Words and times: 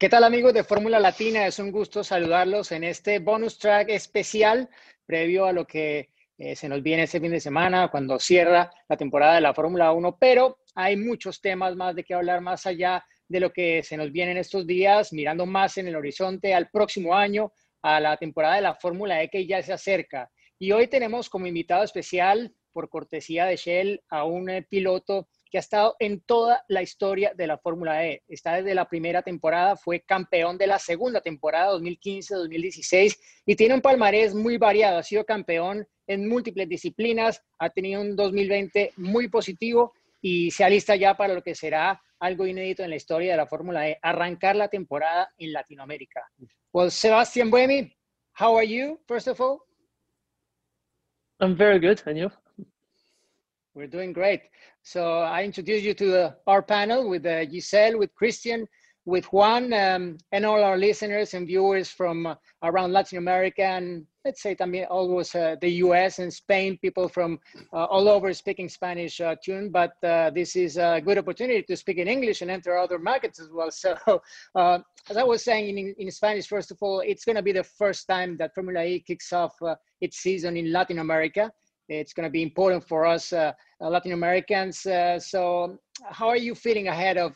¿Qué 0.00 0.08
tal 0.08 0.24
amigos 0.24 0.54
de 0.54 0.64
Fórmula 0.64 0.98
Latina? 0.98 1.46
Es 1.46 1.58
un 1.58 1.70
gusto 1.70 2.02
saludarlos 2.02 2.72
en 2.72 2.84
este 2.84 3.18
bonus 3.18 3.58
track 3.58 3.90
especial 3.90 4.70
previo 5.04 5.44
a 5.44 5.52
lo 5.52 5.66
que 5.66 6.08
eh, 6.38 6.56
se 6.56 6.70
nos 6.70 6.82
viene 6.82 7.02
este 7.02 7.20
fin 7.20 7.32
de 7.32 7.38
semana, 7.38 7.88
cuando 7.88 8.18
cierra 8.18 8.70
la 8.88 8.96
temporada 8.96 9.34
de 9.34 9.42
la 9.42 9.52
Fórmula 9.52 9.92
1, 9.92 10.16
pero 10.18 10.60
hay 10.74 10.96
muchos 10.96 11.42
temas 11.42 11.76
más 11.76 11.94
de 11.94 12.04
qué 12.04 12.14
hablar 12.14 12.40
más 12.40 12.64
allá 12.64 13.04
de 13.28 13.40
lo 13.40 13.52
que 13.52 13.82
se 13.82 13.98
nos 13.98 14.10
viene 14.10 14.30
en 14.30 14.38
estos 14.38 14.66
días, 14.66 15.12
mirando 15.12 15.44
más 15.44 15.76
en 15.76 15.88
el 15.88 15.96
horizonte 15.96 16.54
al 16.54 16.70
próximo 16.70 17.14
año, 17.14 17.52
a 17.82 18.00
la 18.00 18.16
temporada 18.16 18.54
de 18.54 18.62
la 18.62 18.76
Fórmula 18.76 19.22
E 19.22 19.28
que 19.28 19.46
ya 19.46 19.62
se 19.62 19.74
acerca. 19.74 20.30
Y 20.58 20.72
hoy 20.72 20.86
tenemos 20.86 21.28
como 21.28 21.46
invitado 21.46 21.84
especial, 21.84 22.54
por 22.72 22.88
cortesía 22.88 23.44
de 23.44 23.56
Shell, 23.56 24.02
a 24.08 24.24
un 24.24 24.48
eh, 24.48 24.62
piloto 24.62 25.28
que 25.50 25.58
ha 25.58 25.60
estado 25.60 25.96
en 25.98 26.20
toda 26.20 26.64
la 26.68 26.82
historia 26.82 27.32
de 27.34 27.46
la 27.46 27.58
Fórmula 27.58 28.06
E. 28.06 28.22
Está 28.28 28.56
desde 28.56 28.74
la 28.74 28.88
primera 28.88 29.22
temporada, 29.22 29.76
fue 29.76 30.00
campeón 30.00 30.56
de 30.56 30.68
la 30.68 30.78
segunda 30.78 31.20
temporada, 31.20 31.76
2015-2016, 31.78 33.18
y 33.46 33.56
tiene 33.56 33.74
un 33.74 33.80
palmarés 33.80 34.34
muy 34.34 34.56
variado. 34.58 34.98
Ha 34.98 35.02
sido 35.02 35.24
campeón 35.24 35.86
en 36.06 36.28
múltiples 36.28 36.68
disciplinas, 36.68 37.42
ha 37.58 37.70
tenido 37.70 38.00
un 38.00 38.14
2020 38.14 38.92
muy 38.96 39.28
positivo 39.28 39.92
y 40.20 40.50
se 40.50 40.64
alista 40.64 40.94
ya 40.96 41.16
para 41.16 41.34
lo 41.34 41.42
que 41.42 41.54
será 41.54 42.00
algo 42.20 42.46
inédito 42.46 42.82
en 42.82 42.90
la 42.90 42.96
historia 42.96 43.32
de 43.32 43.36
la 43.38 43.46
Fórmula 43.46 43.88
E, 43.88 43.98
arrancar 44.02 44.54
la 44.54 44.68
temporada 44.68 45.30
en 45.38 45.52
Latinoamérica. 45.52 46.22
Well, 46.72 46.90
Sebastián 46.90 47.50
Buemi, 47.50 47.92
how 48.38 48.56
are 48.56 48.66
you, 48.66 49.00
first 49.08 49.26
of 49.26 49.40
all? 49.40 49.60
I'm 51.40 51.56
very 51.56 51.80
good, 51.80 52.02
and 52.06 52.18
you? 52.18 52.30
We're 53.74 53.86
doing 53.86 54.12
great. 54.12 54.42
So 54.82 55.20
I 55.20 55.44
introduce 55.44 55.82
you 55.82 55.94
to 55.94 56.24
uh, 56.24 56.32
our 56.48 56.60
panel 56.60 57.08
with 57.08 57.24
uh, 57.24 57.48
Giselle, 57.48 57.98
with 57.98 58.12
Christian, 58.16 58.66
with 59.04 59.26
Juan, 59.26 59.72
um, 59.72 60.18
and 60.32 60.44
all 60.44 60.64
our 60.64 60.76
listeners 60.76 61.34
and 61.34 61.46
viewers 61.46 61.88
from 61.88 62.26
uh, 62.26 62.34
around 62.64 62.92
Latin 62.92 63.18
America 63.18 63.62
and 63.62 64.06
let's 64.24 64.42
say 64.42 64.56
también 64.56 64.86
always 64.90 65.34
uh, 65.36 65.54
the 65.60 65.70
US 65.84 66.18
and 66.18 66.32
Spain, 66.32 66.78
people 66.82 67.08
from 67.08 67.38
uh, 67.72 67.84
all 67.84 68.08
over 68.08 68.34
speaking 68.34 68.68
Spanish 68.68 69.20
uh, 69.20 69.36
tune. 69.42 69.70
But 69.70 69.92
this 70.34 70.56
is 70.56 70.76
a 70.76 71.00
good 71.02 71.16
opportunity 71.18 71.62
to 71.62 71.76
speak 71.76 71.98
in 71.98 72.08
English 72.08 72.42
and 72.42 72.50
enter 72.50 72.76
other 72.76 72.98
markets 72.98 73.38
as 73.40 73.50
well. 73.52 73.70
So 74.52 74.82
as 75.08 75.16
I 75.16 75.22
was 75.22 75.44
saying 75.44 75.78
in, 75.78 75.94
in 75.96 76.10
Spanish, 76.10 76.48
first 76.48 76.70
of 76.70 76.78
all, 76.82 77.00
it's 77.00 77.24
going 77.24 77.36
to 77.36 77.42
be 77.42 77.52
the 77.52 77.64
first 77.64 78.08
time 78.08 78.36
that 78.38 78.54
Formula 78.54 78.84
E 78.84 79.00
kicks 79.00 79.32
off 79.32 79.54
its 80.00 80.18
season 80.18 80.56
in 80.56 80.72
Latin 80.72 80.98
America. 80.98 81.50
It's 81.90 82.12
going 82.12 82.24
to 82.24 82.30
be 82.30 82.42
important 82.42 82.86
for 82.86 83.04
us 83.04 83.32
uh, 83.32 83.52
uh, 83.80 83.88
Latin 83.88 84.12
Americans. 84.12 84.86
Uh, 84.86 85.18
so, 85.18 85.76
how 86.04 86.28
are 86.28 86.36
you 86.36 86.54
feeling 86.54 86.86
ahead 86.86 87.18
of 87.18 87.34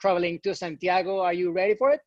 traveling 0.00 0.38
to 0.44 0.54
Santiago? 0.54 1.20
Are 1.20 1.32
you 1.32 1.50
ready 1.50 1.74
for 1.74 1.90
it? 1.90 2.00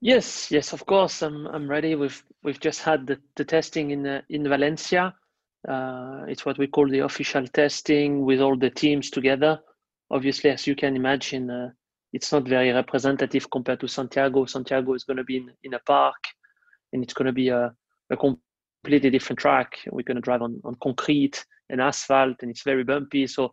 Yes, 0.00 0.50
yes, 0.50 0.72
of 0.72 0.84
course. 0.84 1.22
I'm 1.22 1.46
I'm 1.46 1.66
ready. 1.66 1.94
We've 1.94 2.22
we've 2.42 2.60
just 2.60 2.82
had 2.82 3.06
the, 3.06 3.18
the 3.36 3.44
testing 3.44 3.92
in 3.92 4.06
uh, 4.06 4.20
in 4.28 4.46
Valencia. 4.48 5.14
Uh, 5.66 6.24
it's 6.28 6.44
what 6.44 6.58
we 6.58 6.66
call 6.66 6.88
the 6.88 6.98
official 6.98 7.46
testing 7.46 8.24
with 8.24 8.40
all 8.40 8.58
the 8.58 8.70
teams 8.70 9.08
together. 9.08 9.60
Obviously, 10.10 10.50
as 10.50 10.66
you 10.66 10.74
can 10.74 10.94
imagine, 10.94 11.48
uh, 11.48 11.70
it's 12.12 12.32
not 12.32 12.46
very 12.46 12.70
representative 12.70 13.50
compared 13.50 13.80
to 13.80 13.88
Santiago. 13.88 14.44
Santiago 14.44 14.92
is 14.92 15.04
going 15.04 15.16
to 15.16 15.24
be 15.24 15.38
in, 15.38 15.50
in 15.62 15.74
a 15.74 15.78
park, 15.78 16.22
and 16.92 17.02
it's 17.02 17.14
going 17.14 17.26
to 17.26 17.32
be 17.32 17.48
a, 17.48 17.72
a 18.10 18.16
completely 18.84 19.10
different 19.10 19.38
track. 19.38 19.78
We're 19.90 20.02
going 20.02 20.16
to 20.16 20.20
drive 20.20 20.42
on, 20.42 20.60
on 20.62 20.76
concrete 20.82 21.44
and 21.70 21.80
asphalt, 21.80 22.36
and 22.42 22.50
it's 22.50 22.62
very 22.62 22.84
bumpy. 22.84 23.26
So 23.26 23.52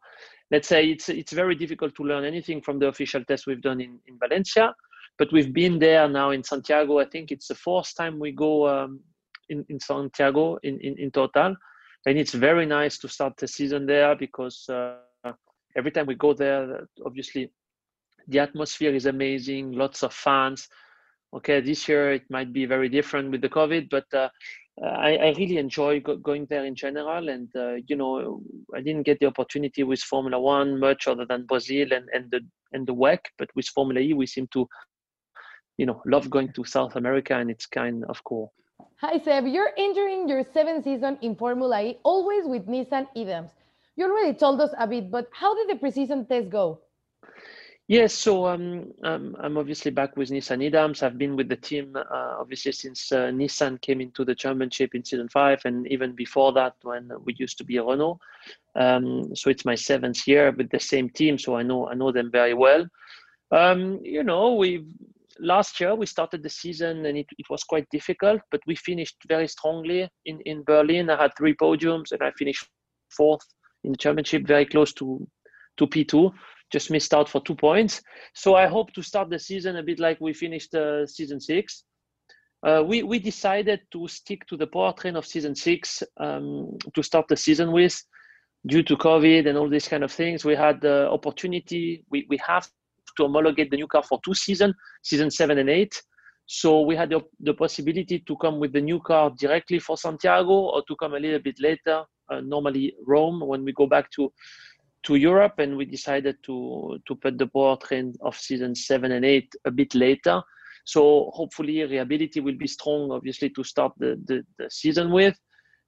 let's 0.52 0.68
say 0.68 0.90
it's 0.90 1.08
it's 1.08 1.32
very 1.32 1.56
difficult 1.56 1.96
to 1.96 2.04
learn 2.04 2.26
anything 2.26 2.62
from 2.62 2.80
the 2.80 2.88
official 2.88 3.24
test 3.24 3.48
we've 3.48 3.62
done 3.62 3.80
in, 3.80 4.00
in 4.08 4.20
Valencia. 4.20 4.76
But 5.18 5.32
we've 5.32 5.54
been 5.54 5.80
there 5.80 6.10
now 6.10 6.32
in 6.32 6.44
Santiago. 6.44 7.00
I 7.00 7.06
think 7.06 7.32
it's 7.32 7.48
the 7.48 7.56
fourth 7.56 7.96
time 7.96 8.20
we 8.20 8.32
go 8.32 8.68
um, 8.68 9.00
in, 9.50 9.66
in 9.70 9.80
Santiago 9.80 10.58
in, 10.64 10.80
in, 10.82 10.98
in 10.98 11.12
total. 11.12 11.56
And 12.06 12.18
it's 12.18 12.34
very 12.34 12.66
nice 12.66 12.98
to 13.00 13.08
start 13.08 13.38
the 13.38 13.48
season 13.48 13.86
there 13.86 14.16
because 14.16 14.68
uh, 14.70 14.96
every 15.78 15.92
time 15.92 16.08
we 16.08 16.16
go 16.16 16.34
there, 16.34 16.88
obviously 17.06 17.52
the 18.28 18.40
atmosphere 18.40 18.96
is 18.96 19.06
amazing, 19.06 19.74
lots 19.74 20.04
of 20.04 20.14
fans. 20.14 20.68
Okay, 21.34 21.62
this 21.62 21.88
year 21.88 22.14
it 22.14 22.24
might 22.30 22.52
be 22.52 22.66
very 22.66 22.90
different 22.90 23.32
with 23.32 23.42
the 23.42 23.50
COVID, 23.50 23.90
but 23.90 24.06
uh, 24.14 24.18
uh, 24.18 24.30
I, 24.82 25.18
I, 25.18 25.34
really 25.38 25.58
enjoy 25.58 26.00
go, 26.00 26.16
going 26.16 26.48
there 26.50 26.66
in 26.66 26.76
general. 26.76 27.30
And, 27.30 27.50
uh, 27.56 27.76
you 27.88 27.96
know, 27.96 28.42
I 28.76 28.82
didn't 28.82 29.04
get 29.04 29.20
the 29.20 29.28
opportunity 29.28 29.84
with 29.84 30.00
Formula 30.00 30.40
One 30.40 30.80
much 30.80 31.08
other 31.08 31.26
than 31.26 31.46
Brazil 31.46 31.92
and, 31.92 32.08
and, 32.14 32.32
the, 32.32 32.42
and 32.72 32.88
the 32.88 32.94
WEC, 32.94 33.20
but 33.38 33.50
with 33.56 33.68
Formula 33.68 34.00
E, 34.00 34.14
we 34.14 34.26
seem 34.26 34.48
to, 34.54 34.68
you 35.78 35.86
know, 35.86 36.02
love 36.06 36.30
going 36.30 36.54
to 36.54 36.64
South 36.64 36.96
America 36.96 37.36
and 37.36 37.52
it's 37.52 37.66
kind 37.66 38.06
of 38.06 38.24
cool. 38.24 38.54
Hi, 39.02 39.20
Seb. 39.20 39.46
You're 39.48 39.72
entering 39.78 40.30
your 40.30 40.44
seventh 40.54 40.86
season 40.86 41.18
in 41.22 41.36
Formula 41.36 41.82
E, 41.82 41.98
always 42.04 42.46
with 42.46 42.68
Nissan 42.68 43.08
EDAMS. 43.16 43.52
You 43.96 44.06
already 44.06 44.38
told 44.38 44.62
us 44.62 44.74
a 44.80 44.88
bit, 44.88 45.12
but 45.12 45.28
how 45.34 45.54
did 45.54 45.70
the 45.70 45.86
preseason 45.86 46.28
test 46.28 46.50
go? 46.50 46.80
Yes, 47.88 48.14
so 48.14 48.48
um, 48.48 48.94
um, 49.04 49.36
I'm 49.40 49.58
obviously 49.58 49.92
back 49.92 50.16
with 50.16 50.30
Nissan 50.30 50.64
EDAMS. 50.64 51.04
I've 51.04 51.18
been 51.18 51.36
with 51.36 51.50
the 51.50 51.58
team 51.58 51.94
uh, 51.98 52.36
obviously 52.40 52.72
since 52.72 53.12
uh, 53.12 53.32
Nissan 53.32 53.82
came 53.82 54.00
into 54.00 54.24
the 54.24 54.34
championship 54.34 54.96
in 54.96 55.04
season 55.04 55.28
five, 55.28 55.60
and 55.66 55.86
even 55.88 56.14
before 56.14 56.54
that 56.54 56.76
when 56.84 57.12
we 57.26 57.36
used 57.38 57.58
to 57.58 57.66
be 57.66 57.80
Renault. 57.80 58.18
Um, 58.76 59.36
so 59.36 59.50
it's 59.50 59.66
my 59.66 59.76
seventh 59.76 60.26
year 60.26 60.52
with 60.52 60.70
the 60.70 60.80
same 60.80 61.10
team, 61.10 61.38
so 61.38 61.58
I 61.58 61.64
know 61.64 61.90
I 61.90 61.96
know 61.96 62.14
them 62.14 62.32
very 62.32 62.54
well. 62.54 62.86
Um, 63.52 64.00
you 64.04 64.24
know, 64.24 64.54
we 64.54 64.86
last 65.40 65.80
year 65.82 65.94
we 65.94 66.06
started 66.06 66.44
the 66.44 66.50
season 66.50 67.06
and 67.06 67.18
it, 67.18 67.28
it 67.38 67.50
was 67.50 67.64
quite 67.64 67.88
difficult, 67.92 68.40
but 68.52 68.62
we 68.68 68.76
finished 68.76 69.18
very 69.28 69.50
strongly 69.50 70.08
in 70.26 70.40
in 70.46 70.64
Berlin. 70.64 71.10
I 71.10 71.22
had 71.22 71.32
three 71.38 71.56
podiums 71.56 72.14
and 72.14 72.24
I 72.24 72.32
finished 72.38 72.66
fourth 73.10 73.46
in 73.84 73.92
the 73.92 73.98
championship, 73.98 74.48
very 74.48 74.66
close 74.66 74.94
to 74.94 75.28
to 75.78 75.88
P2 75.88 76.32
just 76.72 76.90
missed 76.90 77.14
out 77.14 77.30
for 77.30 77.42
two 77.42 77.56
points. 77.56 78.02
So 78.34 78.56
I 78.56 78.68
hope 78.68 78.94
to 78.94 79.02
start 79.02 79.30
the 79.30 79.40
season 79.40 79.76
a 79.76 79.84
bit 79.84 80.00
like 80.00 80.20
we 80.22 80.34
finished 80.34 80.74
uh, 80.74 81.06
season 81.06 81.40
six. 81.40 81.84
Uh, 82.66 82.84
we, 82.86 83.02
we 83.04 83.18
decided 83.20 83.82
to 83.92 84.08
stick 84.08 84.46
to 84.48 84.56
the 84.56 84.68
powertrain 84.68 85.16
of 85.16 85.26
season 85.26 85.56
six 85.56 86.04
um, 86.20 86.78
to 86.94 87.02
start 87.02 87.28
the 87.28 87.36
season 87.36 87.72
with 87.72 88.00
due 88.68 88.84
to 88.84 88.96
COVID 88.96 89.48
and 89.48 89.58
all 89.58 89.68
these 89.68 89.88
kind 89.88 90.04
of 90.04 90.12
things. 90.12 90.46
We 90.46 90.56
had 90.56 90.80
the 90.82 91.10
opportunity, 91.10 92.06
we, 92.12 92.28
we 92.30 92.40
have 92.46 92.68
to 93.18 93.24
homologate 93.24 93.72
the 93.72 93.78
new 93.78 93.88
car 93.88 94.04
for 94.04 94.20
two 94.24 94.36
seasons, 94.36 94.76
season 95.02 95.32
seven 95.32 95.58
and 95.58 95.70
eight. 95.70 96.00
So 96.46 96.82
we 96.82 96.96
had 96.96 97.10
the, 97.10 97.22
the 97.40 97.54
possibility 97.54 98.20
to 98.20 98.36
come 98.38 98.60
with 98.60 98.74
the 98.74 98.82
new 98.82 99.00
car 99.00 99.32
directly 99.40 99.80
for 99.80 99.98
Santiago 99.98 100.52
or 100.52 100.84
to 100.88 100.96
come 100.98 101.14
a 101.16 101.20
little 101.20 101.40
bit 101.40 101.56
later, 101.60 102.04
uh, 102.30 102.42
normally 102.42 102.94
Rome, 103.08 103.42
when 103.42 103.64
we 103.64 103.74
go 103.74 103.88
back 103.88 104.12
to 104.12 104.32
to 105.04 105.16
Europe, 105.16 105.56
and 105.60 105.78
we 105.78 105.86
decided 105.86 106.38
to 106.44 107.00
to 107.08 107.16
put 107.16 107.38
the 107.38 107.48
powertrain 107.48 108.14
of 108.22 108.36
season 108.36 108.76
seven 108.76 109.12
and 109.12 109.26
eight 109.26 109.54
a 109.66 109.72
bit 109.72 109.96
later. 109.96 110.42
So 110.86 111.32
hopefully, 111.34 111.82
reliability 111.84 112.40
will 112.40 112.58
be 112.58 112.68
strong, 112.68 113.12
obviously, 113.12 113.50
to 113.52 113.64
start 113.64 113.94
the 113.98 114.20
the, 114.26 114.44
the 114.58 114.70
season 114.70 115.12
with. 115.12 115.38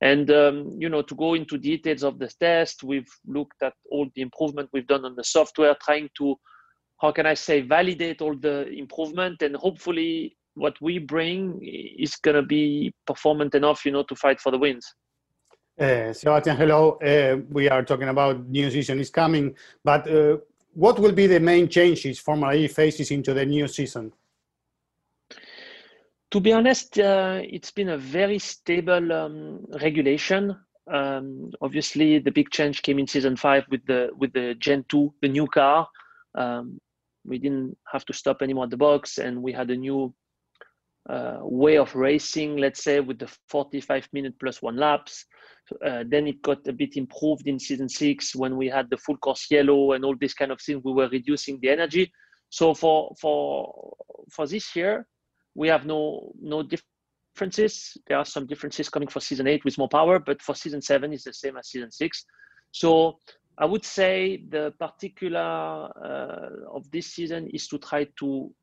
And 0.01 0.29
um, 0.31 0.69
you 0.77 0.89
know, 0.89 1.01
to 1.01 1.15
go 1.15 1.33
into 1.33 1.57
details 1.57 2.03
of 2.03 2.19
the 2.19 2.29
test, 2.39 2.83
we've 2.83 3.11
looked 3.25 3.63
at 3.63 3.73
all 3.89 4.07
the 4.15 4.21
improvement 4.21 4.69
we've 4.73 4.87
done 4.87 5.05
on 5.05 5.15
the 5.15 5.23
software, 5.23 5.75
trying 5.81 6.09
to, 6.17 6.35
how 6.99 7.11
can 7.11 7.25
I 7.25 7.35
say, 7.35 7.61
validate 7.61 8.21
all 8.21 8.35
the 8.35 8.67
improvement, 8.67 9.41
and 9.41 9.55
hopefully, 9.55 10.35
what 10.55 10.75
we 10.81 10.99
bring 10.99 11.59
is 11.97 12.15
going 12.17 12.35
to 12.35 12.43
be 12.43 12.93
performant 13.07 13.55
enough, 13.55 13.85
you 13.85 13.91
know, 13.91 14.03
to 14.03 14.15
fight 14.15 14.41
for 14.41 14.51
the 14.51 14.57
wins. 14.57 14.85
Uh, 15.79 16.13
Sebastian, 16.13 16.55
hello. 16.55 16.99
Uh, 17.01 17.37
we 17.49 17.67
are 17.67 17.83
talking 17.83 18.09
about 18.09 18.47
new 18.47 18.69
season 18.69 18.99
is 18.99 19.09
coming, 19.09 19.55
but 19.83 20.07
uh, 20.07 20.37
what 20.75 20.99
will 20.99 21.11
be 21.11 21.25
the 21.25 21.39
main 21.39 21.67
changes 21.67 22.19
Formula 22.19 22.53
E 22.53 22.67
faces 22.67 23.09
into 23.09 23.33
the 23.33 23.43
new 23.43 23.67
season? 23.67 24.13
To 26.29 26.39
be 26.39 26.53
honest, 26.53 26.97
it's 26.97 27.71
been 27.71 27.89
a 27.89 27.97
very 27.97 28.37
stable 28.37 29.11
um, 29.11 29.65
regulation. 29.81 30.55
Um, 30.91 31.51
obviously, 31.59 32.19
the 32.19 32.31
big 32.31 32.51
change 32.51 32.83
came 32.83 32.99
in 32.99 33.07
season 33.07 33.35
five 33.35 33.65
with 33.69 33.83
the 33.87 34.09
with 34.15 34.33
the 34.33 34.55
Gen 34.59 34.85
two, 34.89 35.11
the 35.21 35.27
new 35.27 35.47
car. 35.47 35.87
Um, 36.35 36.79
we 37.25 37.39
didn't 37.39 37.77
have 37.91 38.05
to 38.05 38.13
stop 38.13 38.43
anymore 38.43 38.65
at 38.65 38.69
the 38.69 38.77
box, 38.77 39.17
and 39.17 39.41
we 39.41 39.51
had 39.51 39.71
a 39.71 39.75
new 39.75 40.13
uh, 41.09 41.39
way 41.41 41.77
of 41.77 41.93
racing, 41.95 42.57
let's 42.57 42.83
say, 42.83 42.99
with 42.99 43.19
the 43.19 43.31
45 43.49 44.07
minute 44.13 44.35
plus 44.39 44.61
one 44.61 44.77
laps. 44.77 45.25
Uh, 45.85 46.03
then 46.07 46.27
it 46.27 46.41
got 46.41 46.67
a 46.67 46.73
bit 46.73 46.97
improved 46.97 47.47
in 47.47 47.59
season 47.59 47.87
six 47.87 48.35
when 48.35 48.57
we 48.57 48.67
had 48.67 48.89
the 48.89 48.97
full 48.97 49.17
course 49.17 49.47
yellow 49.49 49.93
and 49.93 50.03
all 50.03 50.15
these 50.19 50.33
kind 50.33 50.51
of 50.51 50.61
things. 50.61 50.81
We 50.83 50.93
were 50.93 51.09
reducing 51.09 51.59
the 51.61 51.69
energy. 51.69 52.11
So 52.49 52.73
for 52.73 53.13
for 53.19 53.95
for 54.29 54.45
this 54.45 54.75
year, 54.75 55.07
we 55.55 55.67
have 55.69 55.85
no 55.85 56.33
no 56.41 56.63
differences. 56.63 57.97
There 58.07 58.17
are 58.17 58.25
some 58.25 58.45
differences 58.45 58.89
coming 58.89 59.07
for 59.07 59.21
season 59.21 59.47
eight 59.47 59.63
with 59.65 59.77
more 59.77 59.89
power, 59.89 60.19
but 60.19 60.41
for 60.41 60.53
season 60.53 60.81
seven 60.81 61.13
is 61.13 61.23
the 61.23 61.33
same 61.33 61.57
as 61.57 61.69
season 61.69 61.91
six. 61.91 62.25
So 62.71 63.17
I 63.57 63.65
would 63.65 63.85
say 63.85 64.43
the 64.49 64.73
particular 64.79 65.39
uh, 65.39 66.75
of 66.75 66.89
this 66.91 67.07
season 67.07 67.49
is 67.53 67.67
to 67.67 67.77
try 67.77 68.07
to 68.19 68.53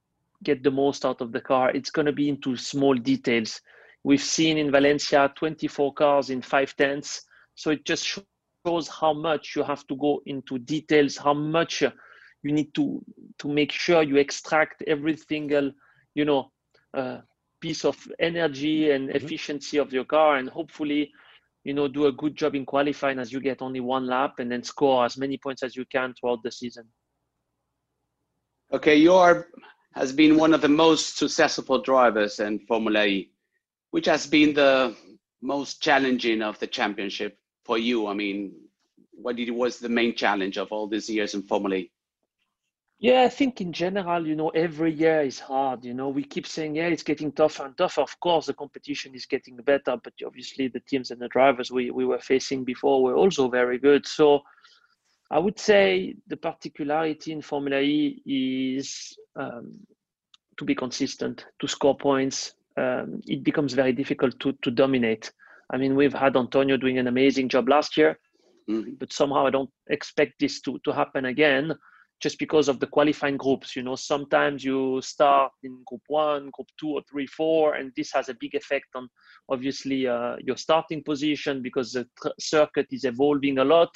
get 0.43 0.63
the 0.63 0.71
most 0.71 1.05
out 1.05 1.21
of 1.21 1.33
the 1.33 1.41
car. 1.41 1.71
It's 1.71 1.91
going 1.91 2.07
to 2.07 2.13
be 2.13 2.29
into 2.29 2.57
small 2.57 2.95
details. 2.95 3.61
We've 4.05 4.23
seen 4.23 4.59
in 4.59 4.71
Valencia 4.71 5.33
24 5.37 5.95
cars 5.95 6.31
in 6.31 6.43
five 6.43 6.75
tenths. 6.77 7.23
So 7.55 7.71
it 7.71 7.85
just 7.85 8.07
shows 8.67 8.89
how 8.89 9.13
much 9.13 9.55
you 9.55 9.63
have 9.63 9.87
to 9.89 9.97
go 9.97 10.23
into 10.27 10.59
details, 10.59 11.17
how 11.17 11.35
much 11.35 11.83
you 12.43 12.53
need 12.53 12.75
to 12.75 13.03
to 13.39 13.49
make 13.49 13.73
sure 13.73 14.03
you 14.03 14.17
extract 14.17 14.83
every 14.87 15.17
single, 15.17 15.73
you 16.15 16.25
know, 16.25 16.51
uh, 16.95 17.19
piece 17.61 17.85
of 17.85 17.97
energy 18.19 18.91
and 18.91 19.09
mm-hmm. 19.09 19.17
efficiency 19.17 19.77
of 19.79 19.93
your 19.93 20.05
car, 20.05 20.37
and 20.37 20.49
hopefully, 20.49 21.11
you 21.65 21.75
know, 21.75 21.87
do 21.87 22.07
a 22.07 22.13
good 22.13 22.35
job 22.35 22.55
in 22.55 22.65
qualifying 22.65 23.19
as 23.19 23.31
you 23.31 23.41
get 23.41 23.61
only 23.61 23.81
one 23.81 24.07
lap, 24.07 24.39
and 24.39 24.51
then 24.51 24.63
score 24.63 25.05
as 25.05 25.19
many 25.19 25.37
points 25.37 25.63
as 25.63 25.77
you 25.77 25.85
can 25.93 26.15
throughout 26.15 26.43
the 26.43 26.51
season. 26.51 26.85
Okay, 28.73 28.97
you 28.97 29.13
are 29.13 29.49
has 29.95 30.13
been 30.13 30.37
one 30.37 30.55
of 30.55 30.61
the 30.61 30.69
most 30.69 31.17
successful 31.19 31.81
drivers 31.83 32.39
in 32.41 32.59
Formula 32.61 33.05
E. 33.05 33.31
Which 33.91 34.07
has 34.07 34.27
been 34.27 34.55
the 34.55 34.97
most 35.43 35.83
challenging 35.83 36.43
of 36.43 36.59
the 36.61 36.67
championship 36.67 37.39
for 37.65 37.77
you? 37.77 38.07
I 38.07 38.15
mean, 38.15 38.53
what 39.13 39.37
was 39.51 39.79
the 39.79 39.89
main 39.89 40.15
challenge 40.15 40.59
of 40.59 40.71
all 40.71 40.87
these 40.87 41.11
years 41.11 41.35
in 41.35 41.43
Formula 41.43 41.77
E? 41.77 41.91
Yeah, 43.01 43.23
I 43.23 43.31
think 43.31 43.63
in 43.63 43.73
general, 43.73 44.27
you 44.27 44.37
know, 44.37 44.51
every 44.51 44.93
year 44.93 45.23
is 45.23 45.41
hard. 45.41 45.87
You 45.87 45.95
know, 45.95 46.11
we 46.11 46.23
keep 46.23 46.47
saying, 46.47 46.77
yeah, 46.77 46.89
it's 46.89 47.03
getting 47.03 47.33
tougher 47.33 47.65
and 47.65 47.77
tougher. 47.77 48.03
Of 48.03 48.21
course, 48.21 48.47
the 48.47 48.53
competition 48.53 49.15
is 49.15 49.25
getting 49.25 49.57
better, 49.57 49.97
but 50.05 50.13
obviously 50.25 50.69
the 50.69 50.81
teams 50.81 51.11
and 51.11 51.19
the 51.19 51.29
drivers 51.29 51.71
we, 51.71 51.91
we 51.91 52.05
were 52.05 52.19
facing 52.19 52.63
before 52.63 53.03
were 53.03 53.17
also 53.17 53.49
very 53.49 53.79
good. 53.79 54.07
So 54.07 54.43
I 55.31 55.39
would 55.39 55.59
say 55.59 56.17
the 56.27 56.37
particularity 56.37 57.33
in 57.33 57.43
Formula 57.43 57.81
E 57.81 58.23
is 58.27 59.17
um, 59.37 59.79
to 60.59 60.65
be 60.65 60.75
consistent, 60.75 61.47
to 61.61 61.69
score 61.69 61.97
points. 61.97 62.55
Um, 62.77 63.21
it 63.27 63.45
becomes 63.45 63.73
very 63.73 63.93
difficult 63.93 64.39
to, 64.41 64.53
to 64.63 64.71
dominate. 64.71 65.31
I 65.73 65.77
mean, 65.77 65.95
we've 65.95 66.15
had 66.15 66.37
Antonio 66.37 66.77
doing 66.77 66.99
an 66.99 67.07
amazing 67.07 67.49
job 67.49 67.69
last 67.69 67.97
year, 67.97 68.19
mm-hmm. 68.69 68.93
but 68.99 69.13
somehow 69.13 69.47
I 69.47 69.51
don't 69.51 69.71
expect 69.89 70.35
this 70.41 70.61
to, 70.63 70.81
to 70.85 70.93
happen 70.93 71.27
again 71.27 71.75
just 72.21 72.39
because 72.39 72.69
of 72.69 72.81
the 72.81 72.87
qualifying 72.87 73.37
groups. 73.37 73.75
You 73.75 73.83
know, 73.83 73.97
sometimes 73.97 74.65
you 74.65 75.01
start 75.01 75.53
in 75.63 75.83
group 75.87 76.03
one, 76.09 76.51
group 76.53 76.69
two, 76.79 76.91
or 76.91 77.03
three, 77.11 77.27
four, 77.27 77.75
and 77.75 77.93
this 77.97 78.13
has 78.13 78.29
a 78.29 78.37
big 78.39 78.55
effect 78.55 78.89
on 78.95 79.09
obviously 79.49 80.07
uh, 80.07 80.37
your 80.41 80.57
starting 80.57 81.03
position 81.03 81.63
because 81.63 81.93
the 81.93 82.07
tr- 82.21 82.29
circuit 82.39 82.87
is 82.91 83.05
evolving 83.05 83.59
a 83.59 83.65
lot. 83.65 83.91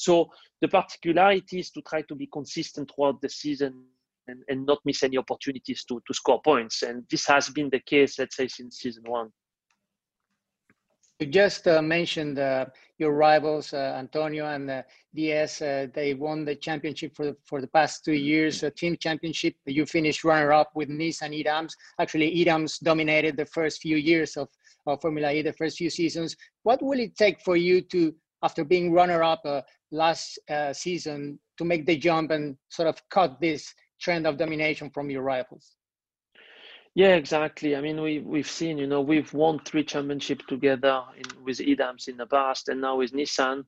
So 0.00 0.30
the 0.62 0.68
particularity 0.68 1.58
is 1.58 1.70
to 1.72 1.82
try 1.82 2.00
to 2.02 2.14
be 2.14 2.26
consistent 2.26 2.90
throughout 2.90 3.20
the 3.20 3.28
season 3.28 3.84
and, 4.28 4.42
and 4.48 4.64
not 4.64 4.78
miss 4.86 5.02
any 5.02 5.18
opportunities 5.18 5.84
to, 5.84 6.00
to 6.06 6.14
score 6.14 6.40
points. 6.40 6.82
And 6.82 7.04
this 7.10 7.26
has 7.26 7.50
been 7.50 7.68
the 7.68 7.80
case, 7.80 8.18
let's 8.18 8.36
say, 8.36 8.48
since 8.48 8.78
season 8.78 9.04
one. 9.06 9.30
You 11.18 11.26
just 11.26 11.68
uh, 11.68 11.82
mentioned 11.82 12.38
uh, 12.38 12.64
your 12.96 13.12
rivals, 13.12 13.74
uh, 13.74 13.94
Antonio 13.98 14.46
and 14.46 14.70
uh, 14.70 14.82
DS. 15.14 15.60
Uh, 15.60 15.86
they 15.92 16.14
won 16.14 16.46
the 16.46 16.56
championship 16.56 17.14
for 17.14 17.26
the, 17.26 17.36
for 17.44 17.60
the 17.60 17.66
past 17.66 18.02
two 18.02 18.14
years, 18.14 18.62
a 18.62 18.70
team 18.70 18.96
championship. 18.98 19.54
You 19.66 19.84
finished 19.84 20.24
runner-up 20.24 20.70
with 20.74 20.88
Nissan 20.88 21.34
e.dams. 21.34 21.76
Actually, 21.98 22.32
e.dams 22.32 22.78
dominated 22.78 23.36
the 23.36 23.44
first 23.44 23.82
few 23.82 23.98
years 23.98 24.38
of, 24.38 24.48
of 24.86 25.02
Formula 25.02 25.30
E, 25.30 25.42
the 25.42 25.52
first 25.52 25.76
few 25.76 25.90
seasons. 25.90 26.36
What 26.62 26.80
will 26.80 27.00
it 27.00 27.14
take 27.16 27.42
for 27.42 27.58
you 27.58 27.82
to, 27.82 28.14
after 28.42 28.64
being 28.64 28.92
runner-up 28.92 29.42
uh, 29.44 29.62
last 29.90 30.38
season, 30.72 31.38
to 31.58 31.64
make 31.64 31.84
the 31.84 31.96
jump 31.96 32.30
and 32.30 32.56
sort 32.70 32.88
of 32.88 32.96
cut 33.10 33.40
this 33.40 33.74
trend 34.00 34.26
of 34.26 34.38
domination 34.38 34.90
from 34.90 35.10
your 35.10 35.22
rivals. 35.22 35.76
Yeah, 36.94 37.14
exactly. 37.14 37.76
I 37.76 37.80
mean, 37.80 38.00
we 38.00 38.18
we've 38.18 38.50
seen, 38.50 38.78
you 38.78 38.86
know, 38.86 39.00
we've 39.00 39.32
won 39.32 39.60
three 39.60 39.84
championships 39.84 40.44
together 40.48 41.02
in, 41.16 41.44
with 41.44 41.60
e.dams 41.60 42.08
in 42.08 42.16
the 42.16 42.26
past, 42.26 42.68
and 42.68 42.80
now 42.80 42.96
with 42.96 43.12
Nissan. 43.12 43.64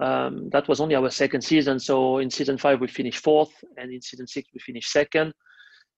Um, 0.00 0.50
that 0.50 0.66
was 0.66 0.80
only 0.80 0.96
our 0.96 1.10
second 1.10 1.42
season. 1.42 1.78
So 1.78 2.18
in 2.18 2.28
season 2.28 2.58
five 2.58 2.80
we 2.80 2.88
finished 2.88 3.22
fourth, 3.22 3.52
and 3.76 3.92
in 3.92 4.02
season 4.02 4.26
six 4.26 4.48
we 4.52 4.58
finished 4.58 4.90
second. 4.90 5.32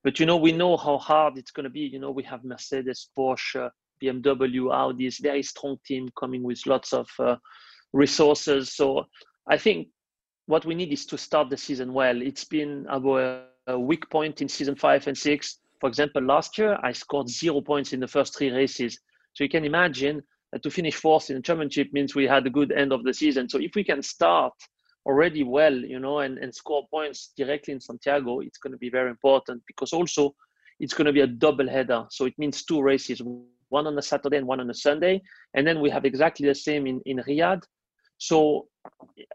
But 0.05 0.21
you 0.21 0.27
know, 0.27 0.37
we 0.37 0.53
know 0.53 0.77
how 0.77 0.99
hard 0.99 1.39
it's 1.39 1.51
going 1.51 1.65
to 1.65 1.71
be. 1.71 1.81
You 1.81 2.01
know, 2.01 2.11
we 2.11 2.23
have 2.25 2.45
Mercedes, 2.45 3.09
Porsche, 3.17 3.71
BMW, 4.03 4.71
Audi, 4.75 5.07
this 5.07 5.19
very 5.19 5.43
strong 5.43 5.79
team 5.87 6.11
coming 6.19 6.43
with 6.43 6.67
lots 6.67 6.93
of 6.93 7.09
uh, 7.19 7.37
resources. 7.97 8.75
So 8.75 9.07
I 9.49 9.57
think 9.57 9.89
what 10.47 10.65
we 10.65 10.75
need 10.75 10.93
is 10.93 11.07
to 11.07 11.19
start 11.19 11.51
the 11.51 11.57
season 11.57 11.93
well. 11.93 12.21
It's 12.23 12.45
been 12.45 12.87
our 12.89 13.43
uh, 13.69 13.79
weak 13.79 14.09
point 14.11 14.43
in 14.43 14.49
season 14.49 14.77
five 14.77 15.07
and 15.07 15.17
six. 15.17 15.59
For 15.81 15.89
example, 15.89 16.23
last 16.23 16.57
year 16.59 16.79
I 16.83 16.93
scored 16.93 17.29
zero 17.29 17.61
points 17.61 17.93
in 17.93 18.01
the 18.01 18.09
first 18.09 18.37
three 18.37 18.51
races. 18.51 18.99
So 19.35 19.45
you 19.45 19.51
can 19.51 19.65
imagine 19.65 20.23
that 20.53 20.63
to 20.63 20.71
finish 20.71 20.95
fourth 20.95 21.31
in 21.31 21.37
the 21.37 21.43
championship 21.43 21.89
means 21.93 22.15
we 22.15 22.27
had 22.27 22.47
a 22.47 22.51
good 22.51 22.73
end 22.73 22.93
of 22.93 23.03
the 23.05 23.13
season. 23.13 23.49
So 23.49 23.59
if 23.59 23.73
we 23.75 23.85
can 23.85 24.03
start 24.03 24.55
already 25.05 25.43
well, 25.43 25.75
you 25.75 26.01
know, 26.01 26.21
and, 26.21 26.39
and 26.39 26.55
score 26.55 26.87
points 26.91 27.33
directly 27.37 27.75
in 27.75 27.81
Santiago, 27.81 28.41
it's 28.41 28.59
going 28.59 28.73
to 28.73 28.79
be 28.79 28.91
very 28.91 29.11
important 29.11 29.63
because 29.67 29.93
also 29.93 30.35
it's 30.81 30.95
going 30.95 31.07
to 31.07 31.13
be 31.13 31.21
a 31.21 31.27
double 31.27 31.69
header. 31.69 32.05
So 32.11 32.25
it 32.27 32.35
means 32.39 32.65
two 32.65 32.81
races, 32.81 33.21
one 33.69 33.87
on 33.87 33.99
a 33.99 34.03
Saturday 34.03 34.39
and 34.39 34.47
one 34.47 34.61
on 34.61 34.71
a 34.71 34.75
Sunday. 34.75 35.23
And 35.55 35.67
then 35.67 35.81
we 35.81 35.91
have 35.91 36.05
exactly 36.05 36.47
the 36.47 36.55
same 36.55 36.87
in, 36.87 37.01
in 37.07 37.19
Riyadh. 37.19 37.63
So 38.19 38.69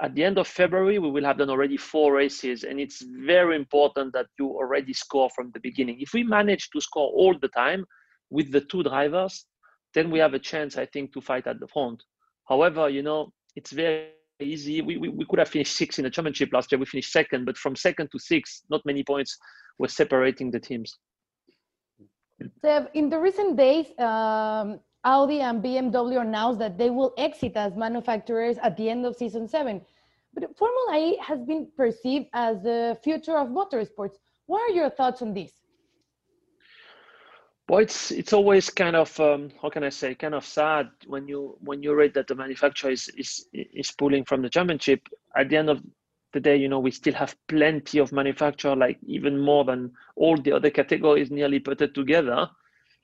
at 0.01 0.15
the 0.15 0.23
end 0.23 0.37
of 0.37 0.47
February, 0.47 0.97
we 0.99 1.09
will 1.09 1.23
have 1.23 1.37
done 1.37 1.49
already 1.49 1.77
four 1.77 2.13
races, 2.13 2.63
and 2.63 2.79
it's 2.79 3.01
very 3.01 3.55
important 3.55 4.13
that 4.13 4.27
you 4.39 4.47
already 4.47 4.93
score 4.93 5.29
from 5.35 5.51
the 5.53 5.59
beginning. 5.59 5.99
If 5.99 6.13
we 6.13 6.23
manage 6.23 6.69
to 6.71 6.81
score 6.81 7.11
all 7.11 7.37
the 7.37 7.49
time 7.49 7.85
with 8.29 8.51
the 8.51 8.61
two 8.61 8.83
drivers, 8.83 9.45
then 9.93 10.09
we 10.09 10.19
have 10.19 10.33
a 10.33 10.39
chance, 10.39 10.77
I 10.77 10.85
think, 10.85 11.13
to 11.13 11.21
fight 11.21 11.47
at 11.47 11.59
the 11.59 11.67
front. 11.67 12.01
However, 12.47 12.89
you 12.89 13.03
know, 13.03 13.31
it's 13.55 13.71
very 13.71 14.09
easy. 14.39 14.81
We, 14.81 14.97
we, 14.97 15.09
we 15.09 15.25
could 15.25 15.39
have 15.39 15.49
finished 15.49 15.75
six 15.75 15.99
in 15.99 16.03
the 16.03 16.09
championship 16.09 16.49
last 16.53 16.71
year. 16.71 16.79
We 16.79 16.85
finished 16.85 17.11
second, 17.11 17.45
but 17.45 17.57
from 17.57 17.75
second 17.75 18.09
to 18.11 18.19
six, 18.19 18.63
not 18.69 18.81
many 18.85 19.03
points 19.03 19.37
were 19.77 19.89
separating 19.89 20.49
the 20.49 20.59
teams. 20.59 20.97
Seb, 22.61 22.89
in 22.93 23.09
the 23.09 23.19
recent 23.19 23.55
days, 23.55 23.87
um, 23.99 24.79
Audi 25.03 25.41
and 25.41 25.63
BMW 25.63 26.21
announced 26.21 26.59
that 26.59 26.77
they 26.77 26.89
will 26.89 27.13
exit 27.17 27.53
as 27.55 27.75
manufacturers 27.75 28.57
at 28.59 28.77
the 28.77 28.89
end 28.89 29.05
of 29.05 29.15
season 29.15 29.47
seven. 29.47 29.81
But 30.33 30.55
Formula 30.57 30.97
E 30.97 31.17
has 31.17 31.41
been 31.43 31.67
perceived 31.75 32.27
as 32.33 32.61
the 32.61 32.97
future 33.03 33.37
of 33.37 33.49
motorsports. 33.49 34.15
What 34.45 34.61
are 34.61 34.73
your 34.73 34.89
thoughts 34.89 35.21
on 35.21 35.33
this? 35.33 35.51
Well, 37.67 37.79
it's 37.79 38.11
it's 38.11 38.33
always 38.33 38.69
kind 38.69 38.95
of 38.95 39.17
um, 39.19 39.49
how 39.61 39.69
can 39.69 39.83
I 39.83 39.89
say 39.89 40.13
kind 40.13 40.35
of 40.35 40.45
sad 40.45 40.89
when 41.07 41.27
you 41.27 41.57
when 41.61 41.81
you 41.81 41.95
read 41.95 42.13
that 42.15 42.27
the 42.27 42.35
manufacturer 42.35 42.91
is, 42.91 43.07
is 43.17 43.47
is 43.53 43.91
pulling 43.91 44.25
from 44.25 44.41
the 44.41 44.49
championship. 44.49 45.07
At 45.37 45.49
the 45.49 45.57
end 45.57 45.69
of 45.69 45.81
the 46.33 46.39
day, 46.39 46.57
you 46.57 46.67
know, 46.67 46.79
we 46.79 46.91
still 46.91 47.13
have 47.13 47.35
plenty 47.47 47.99
of 47.99 48.11
manufacturer, 48.11 48.75
like 48.75 48.99
even 49.03 49.39
more 49.39 49.63
than 49.63 49.93
all 50.15 50.37
the 50.37 50.51
other 50.51 50.69
categories 50.69 51.31
nearly 51.31 51.59
put 51.59 51.79
together. 51.93 52.49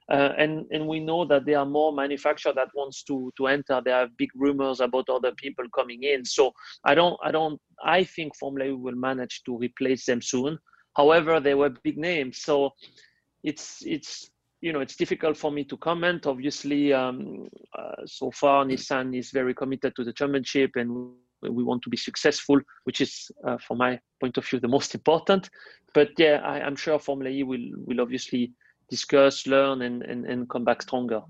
Uh, 0.10 0.32
and 0.38 0.66
and 0.72 0.88
we 0.88 1.00
know 1.00 1.26
that 1.26 1.46
there 1.46 1.60
are 1.60 1.66
more 1.66 1.92
manufacturers 1.92 2.56
that 2.56 2.70
wants 2.74 3.04
to 3.04 3.32
to 3.38 3.48
enter. 3.48 3.82
There 3.84 3.96
are 3.96 4.08
big 4.18 4.30
rumors 4.36 4.80
about 4.80 5.10
other 5.10 5.34
people 5.34 5.66
coming 5.76 6.04
in. 6.04 6.24
So 6.24 6.54
I 6.86 6.96
don't 6.96 7.18
I 7.24 7.32
don't 7.32 7.60
I 7.84 8.04
think 8.04 8.36
Formula 8.36 8.76
will 8.76 8.96
manage 8.96 9.44
to 9.46 9.58
replace 9.58 10.06
them 10.06 10.22
soon. 10.22 10.58
However, 10.96 11.40
they 11.40 11.56
were 11.56 11.70
big 11.70 11.98
names, 11.98 12.42
so 12.42 12.72
it's 13.44 13.86
it's 13.86 14.30
you 14.62 14.72
know 14.72 14.80
it's 14.80 14.96
difficult 14.96 15.38
for 15.38 15.52
me 15.52 15.66
to 15.66 15.78
comment. 15.78 16.26
Obviously, 16.26 16.94
um, 16.94 17.50
uh, 17.78 18.06
so 18.06 18.32
far 18.32 18.66
Nissan 18.66 19.18
is 19.18 19.32
very 19.32 19.54
committed 19.54 19.94
to 19.98 20.04
the 20.06 20.14
championship 20.14 20.72
and 20.76 21.12
we 21.42 21.64
want 21.64 21.82
to 21.84 21.90
be 21.90 21.98
successful, 21.98 22.60
which 22.86 23.02
is, 23.02 23.30
uh, 23.46 23.58
from 23.58 23.78
my 23.78 24.00
point 24.20 24.38
of 24.38 24.46
view, 24.48 24.60
the 24.60 24.68
most 24.68 24.96
important. 24.96 25.50
But 25.94 26.10
yeah, 26.18 26.42
I, 26.44 26.66
am 26.66 26.76
sure 26.76 27.00
Formula 27.00 27.30
E 27.30 27.44
will 27.44 27.70
will 27.86 28.02
obviously 28.02 28.54
discuss, 28.90 29.48
learn, 29.48 29.82
and, 29.82 30.04
and, 30.04 30.26
and 30.26 30.50
come 30.50 30.64
back 30.64 30.82
stronger. 30.82 31.22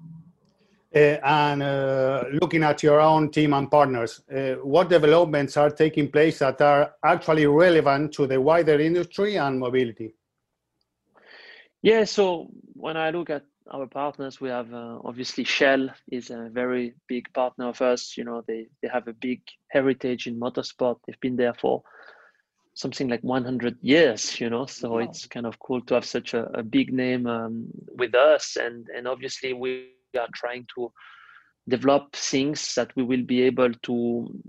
Uh, 0.96 1.20
and 1.24 1.62
uh, 1.62 2.24
looking 2.42 2.64
at 2.64 2.82
your 2.82 3.02
own 3.02 3.30
team 3.30 3.54
and 3.54 3.70
partners, 3.70 4.22
uh, 4.34 4.54
what 4.64 4.90
developments 4.90 5.58
are 5.58 5.70
taking 5.70 6.10
place 6.10 6.40
that 6.40 6.62
are 6.62 6.94
actually 7.04 7.46
relevant 7.46 8.14
to 8.14 8.26
the 8.26 8.40
wider 8.40 8.80
industry 8.80 9.38
and 9.38 9.60
mobility? 9.60 10.16
Yeah, 11.82 12.06
so 12.06 12.48
when 12.74 12.98
I 12.98 13.12
look 13.12 13.30
at 13.30 13.44
our 13.70 13.86
partners, 13.86 14.40
we 14.40 14.50
have 14.50 14.74
uh, 14.74 15.00
obviously 15.04 15.44
Shell 15.44 15.90
is 16.12 16.30
a 16.30 16.50
very 16.52 16.94
big 17.08 17.32
partner 17.34 17.68
of 17.68 17.82
us. 17.82 18.16
You 18.18 18.24
know, 18.24 18.44
they 18.48 18.68
they 18.82 18.88
have 18.88 19.08
a 19.08 19.14
big 19.14 19.42
heritage 19.70 20.28
in 20.28 20.40
motorsport. 20.40 21.00
They've 21.06 21.20
been 21.20 21.36
there 21.36 21.54
for 21.54 21.84
something 22.78 23.08
like 23.08 23.24
100 23.24 23.78
years. 23.82 24.40
You 24.40 24.50
know, 24.50 24.66
so 24.66 24.92
wow. 24.92 24.98
it's 25.00 25.26
kind 25.28 25.46
of 25.46 25.60
cool 25.60 25.82
to 25.82 25.96
have 25.96 26.06
such 26.06 26.34
a, 26.34 26.44
a 26.54 26.64
big 26.64 26.94
name 26.94 27.26
um, 27.28 27.68
with 27.98 28.16
us. 28.16 28.56
And 28.56 28.88
and 28.96 29.08
obviously 29.08 29.54
we 29.54 29.90
are 30.18 30.30
trying 30.34 30.66
to 30.76 30.92
develop 31.68 32.16
things 32.16 32.76
that 32.76 32.96
we 32.96 33.04
will 33.04 33.24
be 33.24 33.42
able 33.42 33.74
to 33.74 34.42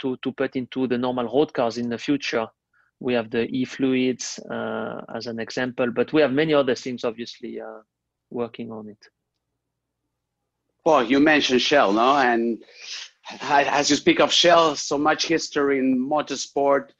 to 0.00 0.16
to 0.22 0.32
put 0.32 0.56
into 0.56 0.86
the 0.86 0.98
normal 0.98 1.26
road 1.26 1.52
cars 1.52 1.76
in 1.76 1.88
the 1.88 1.98
future. 1.98 2.46
We 3.00 3.12
have 3.14 3.30
the 3.30 3.44
e-fluids 3.46 4.38
uh, 4.50 5.02
as 5.14 5.26
an 5.26 5.38
example, 5.40 5.90
but 5.90 6.12
we 6.12 6.22
have 6.22 6.32
many 6.32 6.54
other 6.54 6.74
things 6.74 7.04
obviously 7.04 7.60
uh, 7.60 7.80
working 8.30 8.70
on 8.70 8.88
it. 8.88 9.08
Well, 10.86 11.02
you 11.02 11.18
mentioned 11.18 11.60
Shell, 11.60 11.92
no? 11.92 12.16
And 12.16 12.62
as 13.42 13.90
you 13.90 13.96
speak 13.96 14.20
of 14.20 14.32
Shell, 14.32 14.76
so 14.76 14.96
much 14.96 15.26
history 15.26 15.78
in 15.80 15.98
motorsport 15.98 16.90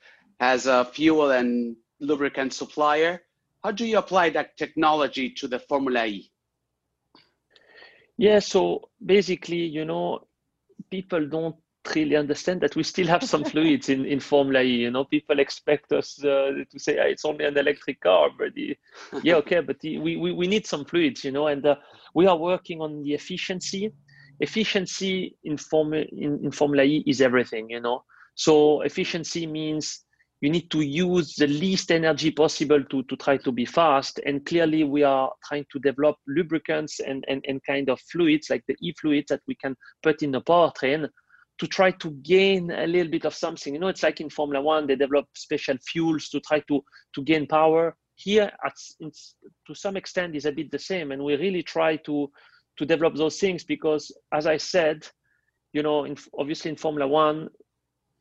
as 0.41 0.67
a 0.67 0.85
fuel 0.85 1.31
and 1.31 1.77
lubricant 2.01 2.53
supplier. 2.53 3.23
How 3.63 3.71
do 3.71 3.87
you 3.87 3.99
apply 3.99 4.31
that 4.31 4.57
technology 4.57 5.31
to 5.31 5.49
the 5.49 5.59
Formula 5.59 6.07
E? 6.07 6.31
Yeah, 8.17 8.39
so 8.39 8.91
basically, 9.05 9.65
you 9.65 9.85
know, 9.85 10.27
people 10.91 11.27
don't 11.27 11.57
really 11.95 12.17
understand 12.17 12.61
that 12.61 12.77
we 12.77 12.83
still 12.83 13.07
have 13.07 13.25
some 13.25 13.45
fluids 13.53 13.89
in, 13.89 14.05
in 14.05 14.21
Formula 14.21 14.63
E. 14.63 14.77
You 14.77 14.91
know, 14.91 15.05
people 15.05 15.39
expect 15.41 15.93
us 15.93 16.23
uh, 16.25 16.53
to 16.71 16.79
say 16.79 16.99
oh, 16.99 17.07
it's 17.07 17.25
only 17.25 17.45
an 17.45 17.57
electric 17.59 18.01
car, 18.01 18.31
but 18.37 18.55
the, 18.55 18.77
yeah, 19.23 19.37
okay, 19.37 19.61
but 19.61 19.81
the, 19.81 19.99
we, 19.99 20.17
we, 20.17 20.33
we 20.33 20.47
need 20.47 20.67
some 20.67 20.85
fluids, 20.85 21.25
you 21.25 21.33
know, 21.33 21.49
and 21.49 21.65
uh, 21.67 21.77
we 22.15 22.27
are 22.27 22.37
working 22.37 22.81
on 22.81 23.03
the 23.03 23.15
efficiency. 23.15 23.93
Efficiency 24.41 25.37
in, 25.45 25.57
Form, 25.57 25.95
in, 25.95 26.41
in 26.45 26.51
Formula 26.51 26.83
E 26.83 27.05
is 27.07 27.21
everything, 27.21 27.71
you 27.71 27.81
know. 27.81 28.05
So 28.35 28.81
efficiency 28.83 29.47
means 29.47 30.05
you 30.45 30.51
need 30.51 30.71
to 30.71 30.83
use 30.83 31.37
the 31.37 31.47
least 31.47 31.91
energy 31.91 32.31
possible 32.31 32.85
to, 32.91 33.03
to 33.05 33.17
try 33.17 33.39
to 33.39 33.51
be 33.51 33.65
fast. 33.65 34.21
And 34.27 34.45
clearly 34.45 34.85
we 34.85 35.03
are 35.03 35.33
trying 35.49 35.65
to 35.73 35.79
develop 35.79 36.17
lubricants 36.29 37.01
and, 37.01 37.25
and, 37.29 37.43
and 37.49 37.63
kind 37.65 37.89
of 37.89 37.99
fluids 38.13 38.51
like 38.51 38.63
the 38.69 38.77
e-fluids 38.83 39.29
that 39.31 39.41
we 39.49 39.55
can 39.55 39.75
put 40.03 40.23
in 40.23 40.33
the 40.33 40.43
powertrain 40.43 41.09
to 41.61 41.67
try 41.67 41.93
to 41.93 42.11
gain 42.23 42.71
a 42.73 42.87
little 42.87 43.11
bit 43.11 43.25
of 43.25 43.35
something. 43.35 43.73
You 43.73 43.81
know, 43.81 43.89
it's 43.89 44.03
like 44.03 44.21
in 44.21 44.29
Formula 44.29 44.63
One, 44.63 44.87
they 44.87 44.97
develop 44.97 45.29
special 45.35 45.79
fuels 45.91 46.29
to 46.29 46.41
try 46.41 46.61
to, 46.69 46.85
to 47.15 47.23
gain 47.23 47.47
power. 47.47 47.97
Here, 48.17 48.53
at, 48.67 48.75
to 49.01 49.75
some 49.75 49.97
extent, 49.97 50.37
is 50.37 50.45
a 50.45 50.53
bit 50.53 50.71
the 50.71 50.79
same. 50.79 51.13
And 51.13 51.25
we 51.25 51.37
really 51.37 51.63
try 51.63 51.97
to, 51.97 52.31
to 52.77 52.85
develop 52.85 53.15
those 53.15 53.39
things 53.39 53.65
because, 53.65 54.15
as 54.31 54.47
I 54.47 54.59
said, 54.59 55.09
you 55.73 55.83
know, 55.83 56.05
in, 56.05 56.19
obviously 56.39 56.71
in 56.71 56.77
Formula 56.77 57.09
One, 57.09 57.49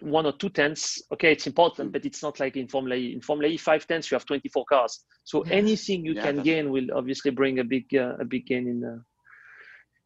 one 0.03 0.25
or 0.25 0.33
two 0.33 0.49
tenths, 0.49 1.01
okay, 1.13 1.31
it's 1.31 1.47
important, 1.47 1.91
but 1.93 2.05
it's 2.05 2.21
not 2.21 2.39
like 2.39 2.57
in 2.57 2.67
Formula 2.67 2.95
E. 2.95 3.13
In 3.13 3.21
Formula 3.21 3.51
E, 3.51 3.57
five 3.57 3.87
tenths, 3.87 4.11
you 4.11 4.15
have 4.15 4.25
24 4.25 4.65
cars. 4.65 5.05
So 5.23 5.45
yeah. 5.45 5.53
anything 5.53 6.05
you 6.05 6.13
yeah, 6.13 6.23
can 6.23 6.43
gain 6.43 6.71
will 6.71 6.87
obviously 6.93 7.31
bring 7.31 7.59
a 7.59 7.63
big, 7.63 7.85
uh, 7.95 8.15
a 8.19 8.25
big 8.25 8.45
gain 8.45 8.67
in 8.67 8.81
the, 8.81 9.03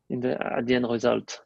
in 0.09 0.19
the 0.19 0.55
at 0.55 0.67
the 0.67 0.75
end 0.75 0.87
result. 0.89 1.39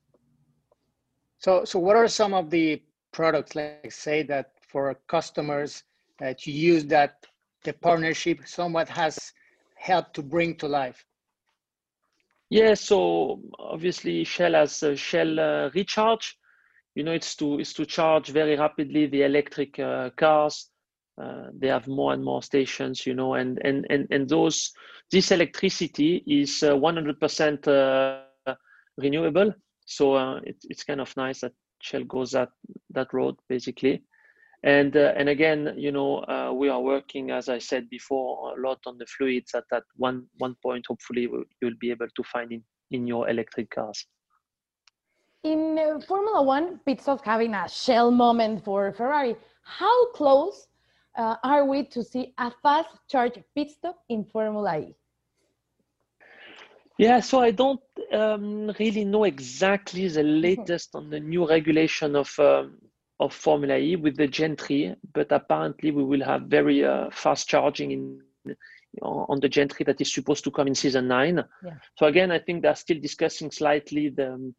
So, 1.38 1.64
so 1.64 1.80
what 1.80 1.96
are 1.96 2.08
some 2.08 2.34
of 2.34 2.50
the 2.50 2.82
products, 3.14 3.56
like 3.56 3.92
say 3.92 4.24
that 4.24 4.52
for 4.68 4.94
customers 5.08 5.84
that 6.20 6.46
you 6.46 6.54
use 6.54 6.86
that 6.86 7.26
the 7.64 7.74
partnership 7.74 8.40
somewhat 8.46 8.90
has 8.90 9.32
helped 9.76 10.14
to 10.16 10.22
bring 10.22 10.56
to 10.58 10.68
life? 10.68 11.06
Yeah, 12.50 12.74
so 12.74 13.40
obviously 13.58 14.26
Shell 14.26 14.54
has 14.54 14.84
a 14.84 14.96
Shell 14.96 15.40
uh, 15.40 15.70
Recharge. 15.74 16.38
You 16.96 17.04
know, 17.04 17.14
it's 17.14 17.36
to 17.38 17.60
it's 17.60 17.74
to 17.74 17.86
charge 17.86 18.30
very 18.30 18.58
rapidly 18.58 19.08
the 19.08 19.24
electric 19.24 19.80
uh, 19.80 20.10
cars. 20.18 20.70
Uh, 21.22 21.48
they 21.54 21.68
have 21.68 21.88
more 21.88 22.14
and 22.14 22.24
more 22.24 22.42
stations, 22.42 23.06
you 23.06 23.14
know, 23.14 23.36
and 23.36 23.60
and 23.64 23.86
and 23.90 24.08
and 24.12 24.28
those 24.28 24.72
this 25.12 25.32
electricity 25.32 26.24
is 26.26 26.62
100% 26.62 27.68
uh, 27.68 28.22
uh, 28.50 28.56
renewable 28.98 29.54
so 29.86 30.14
uh, 30.14 30.40
it, 30.46 30.56
it's 30.70 30.86
kind 30.86 31.02
of 31.02 31.16
nice 31.18 31.42
that 31.42 31.52
Shell 31.82 32.06
goes 32.06 32.32
that 32.32 32.50
that 32.92 33.14
road 33.14 33.36
basically. 33.50 34.04
And 34.64 34.96
and 34.96 35.28
again, 35.28 35.74
you 35.76 35.92
know, 35.92 36.24
we 36.56 36.70
are 36.70 36.80
working, 36.80 37.32
as 37.32 37.50
I 37.50 37.58
said 37.58 37.90
before, 37.90 38.56
a 38.56 38.62
lot 38.62 38.80
on 38.86 39.00
the 39.00 39.08
fluids. 39.08 39.56
At 39.56 39.64
that 39.72 39.84
one 39.96 40.28
one 40.38 40.56
point, 40.62 40.86
hopefully, 40.88 41.28
you'll 41.62 41.80
be 41.80 41.90
able 41.90 42.10
to 42.16 42.24
find 42.24 42.52
in 42.52 42.64
in 42.92 43.08
your 43.08 43.28
electric 43.28 43.72
cars. 43.72 44.06
In 45.44 45.80
uh, 45.80 46.00
Formula 46.02 46.44
One, 46.44 46.80
pit 46.86 47.02
stop 47.02 47.26
having 47.26 47.56
a 47.56 47.68
shell 47.68 48.12
moment 48.12 48.64
for 48.64 48.94
Ferrari. 48.94 49.36
How 49.64 50.12
close 50.12 50.68
uh, 51.18 51.36
are 51.44 51.66
we 51.66 51.84
to 51.86 52.04
see 52.04 52.34
a 52.38 52.52
fast 52.62 52.90
charge 53.10 53.40
pit 53.56 53.72
stop 53.72 53.98
in 54.10 54.24
Formula 54.24 54.80
E? 54.80 54.96
Yeah, 57.00 57.22
so 57.22 57.40
I 57.40 57.50
don't 57.50 57.82
um, 58.14 58.72
really 58.80 59.04
know 59.04 59.24
exactly 59.24 60.08
the 60.08 60.22
mm-hmm. 60.22 60.42
latest 60.42 60.94
on 60.94 61.10
the 61.10 61.20
new 61.20 61.50
regulation 61.50 62.16
of 62.16 62.38
um, 62.38 62.78
of 63.20 63.34
Formula 63.34 63.78
E 63.78 63.96
with 63.96 64.18
the 64.18 64.28
Gen 64.28 64.56
three, 64.56 64.94
but 65.14 65.32
apparently 65.32 65.90
we 65.90 66.04
will 66.04 66.24
have 66.24 66.44
very 66.44 66.86
uh, 66.86 67.10
fast 67.12 67.48
charging 67.48 67.92
in 67.92 68.22
on 69.02 69.40
the 69.40 69.50
Gen 69.50 69.70
three 69.70 69.86
that 69.86 70.02
is 70.02 70.14
supposed 70.14 70.44
to 70.44 70.52
come 70.52 70.68
in 70.68 70.76
season 70.76 71.08
nine. 71.08 71.44
Yeah. 71.64 71.76
So 71.98 72.06
again, 72.06 72.32
I 72.32 72.40
think 72.40 72.62
they're 72.62 72.76
still 72.76 73.00
discussing 73.00 73.50
slightly 73.50 74.10
the, 74.10 74.54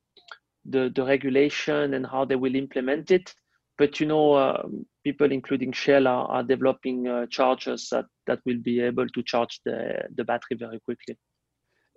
the 0.64 0.92
the 0.94 1.04
regulation 1.04 1.94
and 1.94 2.06
how 2.06 2.24
they 2.24 2.36
will 2.36 2.54
implement 2.54 3.10
it. 3.10 3.34
But 3.78 4.00
you 4.00 4.06
know, 4.06 4.34
uh, 4.34 4.62
people 5.04 5.32
including 5.32 5.72
Shell 5.72 6.06
are, 6.06 6.26
are 6.26 6.42
developing 6.42 7.08
uh, 7.08 7.26
chargers 7.26 7.88
that, 7.90 8.04
that 8.26 8.40
will 8.44 8.58
be 8.58 8.80
able 8.80 9.08
to 9.08 9.22
charge 9.22 9.60
the, 9.64 10.02
the 10.14 10.24
battery 10.24 10.56
very 10.58 10.78
quickly. 10.80 11.16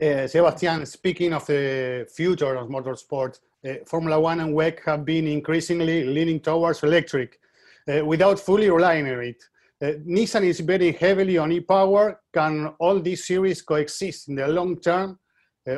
Uh, 0.02 0.28
Sebastian, 0.28 0.86
speaking 0.86 1.34
of 1.34 1.46
the 1.46 2.08
future 2.16 2.56
of 2.56 2.68
motorsport, 2.68 3.40
uh, 3.66 3.76
Formula 3.86 4.20
One 4.20 4.42
and 4.42 4.54
WEC 4.54 4.84
have 4.86 5.06
been 5.06 5.28
increasingly 5.28 6.04
leaning 6.04 6.40
towards 6.40 6.84
electric 6.84 7.40
uh, 7.88 8.04
without 8.06 8.40
fully 8.40 8.70
relying 8.70 9.08
on 9.08 9.20
it. 9.22 9.44
Uh, 9.82 10.00
Nissan 10.06 10.44
is 10.44 10.62
betting 10.62 10.94
heavily 10.94 11.38
on 11.38 11.52
e-power. 11.52 12.20
Can 12.34 12.74
all 12.80 13.00
these 13.00 13.26
series 13.26 13.62
coexist 13.62 14.30
in 14.30 14.36
the 14.36 14.48
long 14.48 14.80
term, 14.80 15.20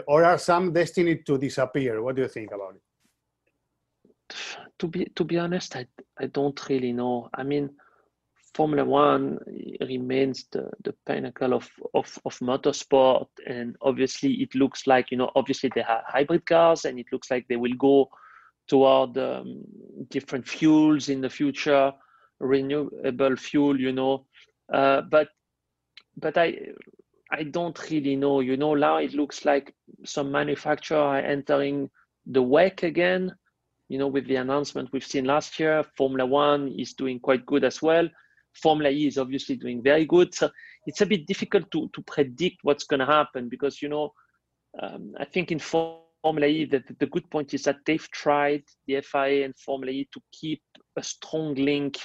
or 0.07 0.23
are 0.23 0.37
some 0.37 0.73
destined 0.73 1.25
to 1.25 1.37
disappear? 1.37 2.01
What 2.01 2.15
do 2.15 2.21
you 2.23 2.27
think 2.27 2.51
about 2.51 2.75
it? 2.75 2.81
To 4.79 4.87
be 4.87 5.05
to 5.15 5.23
be 5.23 5.37
honest, 5.37 5.75
I 5.75 5.87
I 6.19 6.27
don't 6.27 6.69
really 6.69 6.93
know. 6.93 7.29
I 7.33 7.43
mean, 7.43 7.69
Formula 8.57 8.83
One 8.83 9.37
remains 9.81 10.47
the, 10.51 10.71
the 10.83 10.93
pinnacle 11.05 11.53
of, 11.53 11.69
of, 11.93 12.17
of 12.25 12.39
motorsport. 12.39 13.27
And 13.45 13.75
obviously, 13.81 14.33
it 14.41 14.55
looks 14.55 14.87
like, 14.87 15.11
you 15.11 15.17
know, 15.17 15.29
obviously 15.35 15.69
they 15.75 15.83
have 15.83 16.01
hybrid 16.07 16.43
cars 16.47 16.85
and 16.85 16.97
it 16.97 17.05
looks 17.11 17.29
like 17.29 17.45
they 17.47 17.55
will 17.55 17.75
go 17.77 18.09
toward 18.67 19.15
um, 19.19 19.61
different 20.09 20.47
fuels 20.47 21.09
in 21.09 21.21
the 21.21 21.29
future, 21.29 21.91
renewable 22.39 23.35
fuel, 23.35 23.79
you 23.79 23.91
know. 23.91 24.25
Uh, 24.73 25.01
but 25.01 25.29
but 26.17 26.35
I 26.35 26.57
I 27.31 27.43
don't 27.43 27.77
really 27.89 28.15
know. 28.15 28.39
You 28.39 28.57
know, 28.57 28.73
now 28.75 28.97
it 28.97 29.13
looks 29.13 29.45
like 29.45 29.73
some 30.05 30.31
manufacturer 30.31 30.97
are 30.97 31.19
entering 31.19 31.89
the 32.25 32.41
WEC 32.41 32.83
again. 32.83 33.33
You 33.89 33.99
know, 33.99 34.07
with 34.07 34.27
the 34.27 34.35
announcement 34.35 34.89
we've 34.91 35.05
seen 35.05 35.25
last 35.25 35.59
year, 35.59 35.83
Formula 35.97 36.25
One 36.25 36.67
is 36.67 36.93
doing 36.93 37.19
quite 37.19 37.45
good 37.45 37.63
as 37.63 37.81
well. 37.81 38.07
Formula 38.53 38.89
E 38.89 39.07
is 39.07 39.17
obviously 39.17 39.55
doing 39.55 39.81
very 39.81 40.05
good. 40.05 40.33
So 40.33 40.49
it's 40.85 41.01
a 41.01 41.05
bit 41.05 41.27
difficult 41.27 41.69
to, 41.71 41.89
to 41.93 42.01
predict 42.01 42.57
what's 42.63 42.85
going 42.85 42.99
to 42.99 43.05
happen 43.05 43.49
because, 43.49 43.81
you 43.81 43.89
know, 43.89 44.13
um, 44.81 45.13
I 45.19 45.25
think 45.25 45.51
in 45.51 45.59
Formula 45.59 46.47
E, 46.47 46.65
the, 46.65 46.83
the 46.99 47.05
good 47.05 47.29
point 47.29 47.53
is 47.53 47.63
that 47.63 47.77
they've 47.85 48.09
tried, 48.11 48.63
the 48.87 49.01
FIA 49.01 49.45
and 49.45 49.57
Formula 49.57 49.91
E, 49.91 50.09
to 50.13 50.21
keep 50.31 50.61
a 50.95 51.03
strong 51.03 51.55
link 51.55 51.97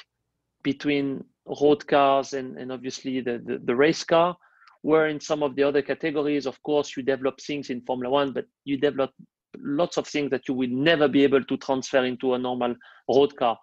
between 0.62 1.24
road 1.60 1.86
cars 1.86 2.34
and, 2.34 2.58
and 2.58 2.70
obviously 2.70 3.20
the, 3.20 3.42
the, 3.44 3.60
the 3.64 3.74
race 3.74 4.04
car. 4.04 4.36
Where 4.82 5.08
in 5.08 5.20
some 5.20 5.42
of 5.42 5.56
the 5.56 5.62
other 5.62 5.82
categories, 5.82 6.46
of 6.46 6.60
course, 6.62 6.96
you 6.96 7.02
develop 7.02 7.40
things 7.40 7.70
in 7.70 7.80
Formula 7.82 8.10
One, 8.10 8.32
but 8.32 8.46
you 8.64 8.76
develop 8.76 9.10
lots 9.58 9.96
of 9.96 10.06
things 10.06 10.30
that 10.30 10.48
you 10.48 10.54
will 10.54 10.70
never 10.70 11.08
be 11.08 11.22
able 11.24 11.44
to 11.44 11.56
transfer 11.56 12.04
into 12.04 12.34
a 12.34 12.38
normal 12.38 12.74
road 13.08 13.36
car. 13.36 13.58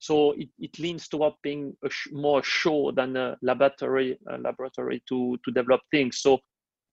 So 0.00 0.32
it, 0.32 0.48
it 0.58 0.78
leans 0.78 1.08
toward 1.08 1.34
being 1.42 1.74
a 1.82 1.88
sh- 1.88 2.08
more 2.12 2.42
show 2.42 2.92
than 2.92 3.16
a 3.16 3.38
laboratory, 3.40 4.18
a 4.28 4.36
laboratory 4.36 5.02
to, 5.08 5.38
to 5.44 5.50
develop 5.52 5.80
things. 5.90 6.18
So 6.20 6.40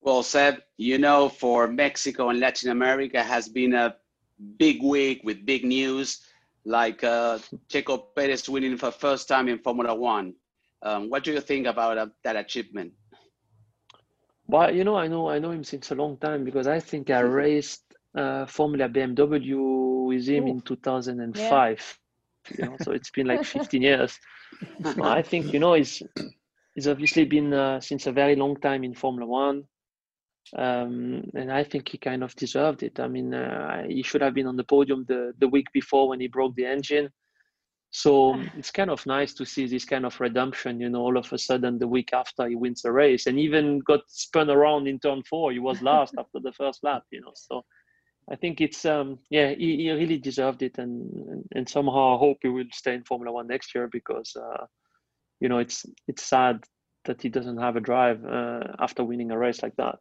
Well, 0.01 0.23
Seb, 0.23 0.59
you 0.77 0.97
know, 0.97 1.27
for 1.27 1.67
Mexico 1.67 2.29
and 2.29 2.39
Latin 2.39 2.71
America 2.71 3.21
has 3.21 3.49
been 3.49 3.73
a 3.73 3.95
big 4.57 4.81
week 4.81 5.21
with 5.23 5.45
big 5.45 5.65
news, 5.65 6.21
like 6.63 7.03
uh, 7.03 7.39
Checo 7.69 8.05
Perez 8.15 8.47
winning 8.47 8.77
for 8.77 8.91
first 8.91 9.27
time 9.27 9.49
in 9.49 9.59
Formula 9.59 9.93
One. 9.93 10.33
Um, 10.83 11.09
what 11.09 11.23
do 11.23 11.33
you 11.33 11.41
think 11.41 11.67
about 11.67 11.97
uh, 11.97 12.07
that 12.23 12.35
achievement? 12.35 12.93
Well, 14.47 14.73
you 14.73 14.83
know, 14.83 14.95
I 14.95 15.07
know, 15.07 15.29
I 15.29 15.39
know 15.39 15.51
him 15.51 15.63
since 15.63 15.91
a 15.91 15.95
long 15.95 16.17
time 16.17 16.43
because 16.43 16.67
I 16.67 16.79
think 16.79 17.09
I 17.09 17.19
raced 17.43 17.83
uh, 18.15 18.45
Formula 18.45 18.89
BMW 18.89 20.07
with 20.07 20.27
him 20.27 20.45
Ooh. 20.45 20.51
in 20.51 20.61
2005. 20.61 21.97
Yeah. 22.49 22.55
You 22.57 22.71
know, 22.71 22.77
so 22.81 22.91
it's 22.91 23.11
been 23.11 23.27
like 23.27 23.43
15 23.45 23.81
years. 23.81 24.17
I 25.01 25.21
think 25.21 25.53
you 25.53 25.59
know 25.59 25.73
he's 25.73 26.01
he's 26.75 26.87
obviously 26.87 27.25
been 27.25 27.53
uh, 27.53 27.79
since 27.79 28.07
a 28.07 28.11
very 28.11 28.35
long 28.35 28.57
time 28.57 28.83
in 28.83 28.93
Formula 28.93 29.25
One, 29.25 29.63
um, 30.57 31.23
and 31.33 31.51
I 31.51 31.63
think 31.63 31.89
he 31.89 31.97
kind 31.97 32.23
of 32.23 32.35
deserved 32.35 32.83
it. 32.83 32.99
I 32.99 33.07
mean, 33.07 33.33
uh, 33.33 33.83
he 33.87 34.03
should 34.03 34.21
have 34.21 34.33
been 34.33 34.47
on 34.47 34.57
the 34.57 34.63
podium 34.63 35.05
the 35.07 35.33
the 35.39 35.47
week 35.47 35.67
before 35.73 36.09
when 36.09 36.19
he 36.19 36.27
broke 36.27 36.55
the 36.55 36.65
engine. 36.65 37.09
So 37.91 38.39
it's 38.57 38.71
kind 38.71 38.89
of 38.89 39.05
nice 39.05 39.33
to 39.33 39.45
see 39.45 39.67
this 39.67 39.83
kind 39.83 40.05
of 40.05 40.19
redemption. 40.19 40.79
You 40.79 40.89
know, 40.89 41.01
all 41.01 41.17
of 41.17 41.31
a 41.31 41.37
sudden 41.37 41.77
the 41.77 41.87
week 41.87 42.11
after 42.13 42.47
he 42.47 42.55
wins 42.55 42.81
the 42.81 42.91
race, 42.91 43.27
and 43.27 43.37
even 43.37 43.79
got 43.79 44.01
spun 44.07 44.49
around 44.49 44.87
in 44.87 44.99
turn 44.99 45.23
four. 45.23 45.51
He 45.51 45.59
was 45.59 45.81
last 45.91 46.15
after 46.17 46.39
the 46.39 46.53
first 46.53 46.83
lap. 46.83 47.03
You 47.11 47.21
know, 47.21 47.33
so. 47.35 47.63
I 48.31 48.35
think 48.35 48.61
it's 48.61 48.85
um 48.85 49.17
yeah 49.31 49.49
he, 49.49 49.77
he 49.77 49.91
really 49.91 50.19
deserved 50.19 50.61
it 50.61 50.77
and, 50.77 51.11
and, 51.27 51.43
and 51.55 51.67
somehow 51.67 52.15
I 52.15 52.19
hope 52.19 52.37
he 52.41 52.49
will 52.49 52.65
stay 52.71 52.93
in 52.93 53.03
Formula 53.03 53.33
One 53.33 53.47
next 53.47 53.73
year 53.73 53.89
because 53.91 54.31
uh, 54.37 54.67
you 55.39 55.49
know 55.49 55.57
it's 55.57 55.85
it's 56.07 56.23
sad 56.23 56.63
that 57.05 57.21
he 57.21 57.29
doesn't 57.29 57.57
have 57.57 57.75
a 57.75 57.81
drive 57.81 58.23
uh, 58.25 58.61
after 58.79 59.03
winning 59.03 59.31
a 59.31 59.37
race 59.37 59.63
like 59.63 59.75
that. 59.77 59.99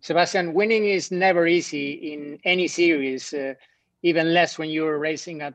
Sebastian, 0.00 0.54
winning 0.54 0.84
is 0.84 1.12
never 1.12 1.46
easy 1.46 1.92
in 2.12 2.38
any 2.44 2.66
series, 2.66 3.32
uh, 3.32 3.54
even 4.02 4.34
less 4.34 4.58
when 4.58 4.70
you're 4.70 4.98
racing 4.98 5.42
at 5.42 5.54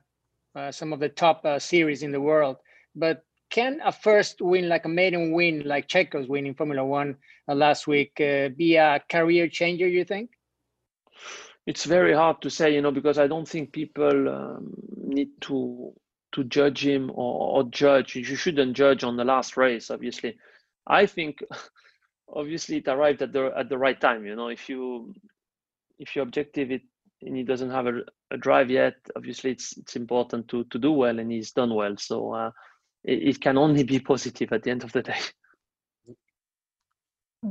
some 0.72 0.94
of 0.94 1.00
the 1.00 1.10
top 1.10 1.46
uh, 1.46 1.60
series 1.60 2.04
in 2.04 2.12
the 2.12 2.22
world. 2.22 2.58
But 2.96 3.24
can 3.50 3.80
a 3.84 3.92
first 3.92 4.42
win, 4.42 4.68
like 4.68 4.86
a 4.86 4.90
maiden 4.90 5.32
win, 5.32 5.64
like 5.66 5.88
Checo's 5.88 6.28
win 6.28 6.46
in 6.46 6.54
Formula 6.54 6.84
One 6.84 7.16
uh, 7.48 7.56
last 7.56 7.88
week, 7.88 8.20
uh, 8.20 8.50
be 8.50 8.76
a 8.76 9.02
career 9.10 9.48
changer? 9.48 9.88
You 9.88 10.04
think? 10.04 10.32
It's 11.66 11.86
very 11.86 12.14
hard 12.14 12.42
to 12.42 12.50
say, 12.50 12.74
you 12.74 12.82
know, 12.82 12.92
because 12.92 13.18
I 13.18 13.28
don't 13.28 13.48
think 13.48 13.72
people 13.72 14.30
um, 14.30 14.74
need 14.96 15.30
to 15.42 15.94
to 16.34 16.44
judge 16.44 16.86
him 16.86 17.10
or, 17.14 17.58
or 17.58 17.64
judge. 17.64 18.16
You 18.16 18.24
shouldn't 18.24 18.76
judge 18.76 19.04
on 19.04 19.18
the 19.18 19.26
last 19.26 19.58
race, 19.58 19.90
obviously. 19.90 20.38
I 20.86 21.06
think 21.06 21.40
obviously 22.34 22.78
it 22.78 22.88
arrived 22.88 23.22
at 23.22 23.34
the 23.34 23.52
at 23.58 23.70
the 23.70 23.78
right 23.78 24.00
time. 24.00 24.26
You 24.26 24.36
know, 24.36 24.50
if 24.50 24.70
you 24.70 25.14
if 26.00 26.16
you 26.16 26.22
objective 26.22 26.72
it 26.72 26.82
and 27.22 27.36
he 27.36 27.44
doesn't 27.44 27.72
have 27.72 27.88
a, 27.88 28.02
a 28.32 28.38
drive 28.38 28.70
yet, 28.70 28.96
obviously 29.16 29.52
it's 29.52 29.78
it's 29.78 29.96
important 29.96 30.48
to 30.50 30.64
to 30.66 30.80
do 30.80 30.92
well, 30.92 31.20
and 31.20 31.32
he's 31.32 31.52
done 31.52 31.74
well. 31.74 31.96
So 31.98 32.34
uh, 32.34 32.52
it, 33.04 33.30
it 33.30 33.42
can 33.42 33.58
only 33.58 33.84
be 33.84 34.00
positive 34.14 34.52
at 34.52 34.64
the 34.64 34.72
end 34.72 34.84
of 34.84 34.92
the 34.92 35.04
day. 35.04 35.20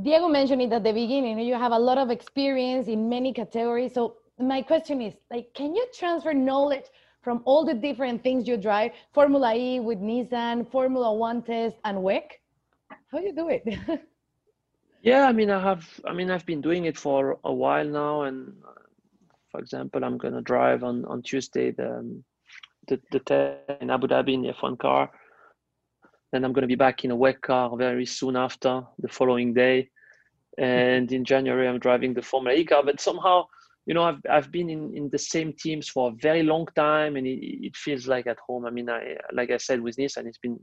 Diego 0.01 0.27
mentioned 0.27 0.61
it 0.61 0.73
at 0.73 0.83
the 0.83 0.91
beginning. 0.91 1.39
You 1.39 1.55
have 1.55 1.71
a 1.71 1.79
lot 1.79 1.97
of 1.97 2.11
experience 2.11 2.87
in 2.87 3.09
many 3.09 3.33
categories. 3.33 3.93
So 3.93 4.17
my 4.37 4.61
question 4.61 5.01
is, 5.01 5.13
like, 5.31 5.53
can 5.55 5.73
you 5.73 5.87
transfer 5.97 6.33
knowledge 6.33 6.85
from 7.21 7.41
all 7.45 7.65
the 7.65 7.73
different 7.73 8.21
things 8.21 8.47
you 8.47 8.57
drive, 8.57 8.91
Formula 9.13 9.55
E 9.55 9.79
with 9.79 9.99
Nissan, 9.99 10.69
Formula 10.69 11.13
One 11.13 11.41
test, 11.41 11.77
and 11.83 11.97
WEC? 11.97 12.23
How 13.11 13.19
do 13.19 13.25
you 13.25 13.33
do 13.33 13.49
it? 13.49 13.63
yeah, 15.01 15.25
I 15.25 15.31
mean, 15.31 15.49
I 15.49 15.61
have. 15.61 15.85
I 16.05 16.13
mean, 16.13 16.29
I've 16.29 16.45
been 16.45 16.61
doing 16.61 16.85
it 16.85 16.97
for 16.97 17.39
a 17.43 17.53
while 17.53 17.85
now, 17.85 18.23
and 18.23 18.53
for 19.57 19.61
example, 19.61 20.03
I'm 20.03 20.19
gonna 20.19 20.43
drive 20.43 20.83
on 20.83 21.03
on 21.05 21.23
Tuesday 21.23 21.71
the 21.71 22.21
the, 22.87 23.01
the 23.11 23.19
test 23.19 23.81
in 23.81 23.89
Abu 23.89 24.05
Dhabi 24.05 24.33
in 24.35 24.43
the 24.43 24.53
F1 24.53 24.77
car. 24.77 25.09
Then 26.31 26.45
I'm 26.45 26.53
gonna 26.53 26.67
be 26.67 26.75
back 26.75 27.03
in 27.03 27.09
a 27.09 27.17
WEC 27.17 27.41
car 27.41 27.75
very 27.75 28.05
soon 28.05 28.35
after 28.35 28.83
the 28.99 29.07
following 29.07 29.55
day, 29.55 29.89
and 30.59 31.11
in 31.11 31.25
January 31.25 31.67
I'm 31.67 31.79
driving 31.79 32.13
the 32.13 32.21
Formula 32.21 32.55
E 32.55 32.65
car. 32.65 32.83
But 32.83 33.01
somehow 33.01 33.45
you 33.87 33.95
know, 33.95 34.03
I've 34.03 34.21
I've 34.29 34.51
been 34.51 34.69
in, 34.69 34.95
in 34.95 35.09
the 35.09 35.17
same 35.17 35.53
teams 35.53 35.89
for 35.89 36.09
a 36.09 36.15
very 36.21 36.43
long 36.43 36.67
time, 36.75 37.15
and 37.15 37.25
it, 37.25 37.39
it 37.67 37.75
feels 37.75 38.07
like 38.07 38.27
at 38.27 38.37
home. 38.47 38.67
I 38.67 38.69
mean, 38.69 38.91
I 38.91 39.15
like 39.33 39.49
I 39.49 39.57
said 39.57 39.81
with 39.81 39.97
Nissan, 39.97 40.27
it's 40.27 40.37
been, 40.37 40.59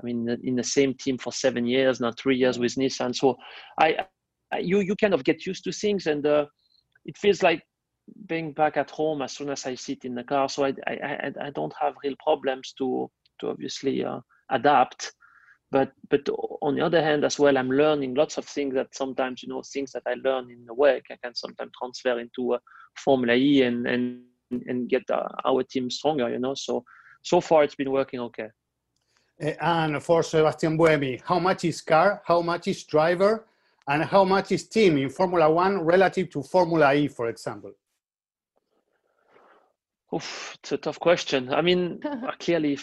I 0.00 0.02
mean, 0.02 0.26
in 0.42 0.56
the 0.56 0.64
same 0.64 0.94
team 0.94 1.18
for 1.18 1.30
seven 1.30 1.66
years 1.66 2.00
now, 2.00 2.12
three 2.12 2.38
years 2.38 2.58
with 2.58 2.74
Nissan. 2.76 3.14
So, 3.14 3.36
I, 3.78 4.06
I 4.50 4.58
you 4.60 4.80
you 4.80 4.96
kind 4.96 5.12
of 5.12 5.24
get 5.24 5.44
used 5.44 5.64
to 5.64 5.72
things, 5.72 6.06
and 6.06 6.24
uh, 6.24 6.46
it 7.04 7.18
feels 7.18 7.42
like 7.42 7.62
being 8.26 8.52
back 8.52 8.76
at 8.76 8.90
home 8.90 9.22
as 9.22 9.32
soon 9.32 9.50
as 9.50 9.66
I 9.66 9.74
sit 9.74 10.04
in 10.04 10.14
the 10.14 10.24
car. 10.24 10.48
So 10.48 10.64
I 10.64 10.74
I 10.86 11.32
I, 11.46 11.50
don't 11.50 11.74
have 11.80 11.94
real 12.04 12.14
problems 12.22 12.72
to 12.78 13.10
to 13.40 13.48
obviously 13.48 14.04
uh, 14.04 14.20
adapt 14.50 15.12
but 15.70 15.92
but 16.08 16.28
on 16.62 16.74
the 16.74 16.84
other 16.84 17.02
hand 17.02 17.24
as 17.24 17.38
well 17.38 17.58
i'm 17.58 17.70
learning 17.70 18.14
lots 18.14 18.38
of 18.38 18.44
things 18.44 18.74
that 18.74 18.94
sometimes 18.94 19.42
you 19.42 19.48
know 19.48 19.62
things 19.72 19.92
that 19.92 20.02
i 20.06 20.14
learn 20.24 20.50
in 20.50 20.64
the 20.66 20.74
work 20.74 21.02
i 21.10 21.16
can 21.22 21.34
sometimes 21.34 21.70
transfer 21.78 22.18
into 22.18 22.54
a 22.54 22.60
formula 22.96 23.34
e 23.34 23.62
and 23.62 23.86
and 23.86 24.22
and 24.66 24.88
get 24.88 25.02
uh, 25.10 25.28
our 25.44 25.62
team 25.62 25.90
stronger 25.90 26.28
you 26.30 26.38
know 26.38 26.54
so 26.54 26.84
so 27.22 27.40
far 27.40 27.64
it's 27.64 27.74
been 27.74 27.90
working 27.90 28.20
okay 28.20 28.48
uh, 29.42 29.52
and 29.60 30.02
for 30.02 30.22
sebastian 30.22 30.78
buemi 30.78 31.20
how 31.24 31.38
much 31.38 31.64
is 31.64 31.80
car 31.82 32.22
how 32.24 32.40
much 32.40 32.66
is 32.68 32.84
driver 32.84 33.46
and 33.88 34.04
how 34.04 34.24
much 34.24 34.52
is 34.52 34.68
team 34.68 34.96
in 34.96 35.10
formula 35.10 35.50
one 35.50 35.80
relative 35.80 36.30
to 36.30 36.42
formula 36.42 36.94
e 36.94 37.08
for 37.08 37.28
example 37.28 37.72
Oof, 40.14 40.56
it's 40.60 40.72
a 40.72 40.76
tough 40.78 40.98
question 40.98 41.52
i 41.52 41.60
mean 41.60 42.00
clearly 42.38 42.78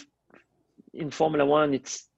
in 0.94 1.10
formula 1.10 1.44
one 1.44 1.74
it's 1.74 2.08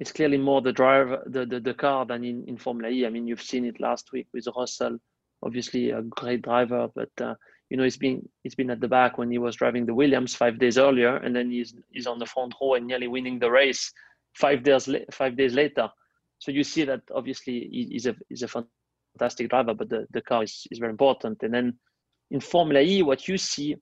it's 0.00 0.12
clearly 0.12 0.38
more 0.38 0.60
the 0.60 0.72
driver, 0.72 1.22
the, 1.26 1.46
the, 1.46 1.60
the 1.60 1.74
car 1.74 2.04
than 2.04 2.24
in, 2.24 2.44
in 2.48 2.56
Formula 2.56 2.90
E. 2.90 3.06
I 3.06 3.10
mean, 3.10 3.26
you've 3.26 3.42
seen 3.42 3.64
it 3.64 3.80
last 3.80 4.10
week 4.12 4.26
with 4.32 4.46
Russell, 4.56 4.98
obviously 5.42 5.90
a 5.90 6.02
great 6.02 6.42
driver, 6.42 6.88
but 6.94 7.10
uh, 7.20 7.34
you 7.70 7.76
know, 7.76 7.84
he's 7.84 7.96
been 7.96 8.28
he's 8.42 8.54
been 8.54 8.70
at 8.70 8.80
the 8.80 8.88
back 8.88 9.18
when 9.18 9.30
he 9.30 9.38
was 9.38 9.56
driving 9.56 9.86
the 9.86 9.94
Williams 9.94 10.34
five 10.34 10.58
days 10.58 10.78
earlier, 10.78 11.16
and 11.16 11.34
then 11.34 11.50
he's 11.50 11.74
he's 11.90 12.06
on 12.06 12.18
the 12.18 12.26
front 12.26 12.54
row 12.60 12.74
and 12.74 12.86
nearly 12.86 13.08
winning 13.08 13.38
the 13.38 13.50
race 13.50 13.92
five 14.34 14.62
days 14.62 14.88
five 15.12 15.36
days 15.36 15.54
later. 15.54 15.88
So 16.38 16.50
you 16.50 16.64
see 16.64 16.84
that 16.84 17.00
obviously 17.14 17.68
he's 17.70 18.06
a 18.06 18.14
he's 18.28 18.42
a 18.42 18.64
fantastic 19.18 19.48
driver, 19.48 19.74
but 19.74 19.88
the, 19.88 20.06
the 20.10 20.20
car 20.20 20.42
is, 20.42 20.66
is 20.70 20.78
very 20.78 20.90
important. 20.90 21.42
And 21.42 21.54
then 21.54 21.78
in 22.30 22.40
Formula 22.40 22.80
E, 22.80 23.02
what 23.02 23.28
you 23.28 23.38
see 23.38 23.76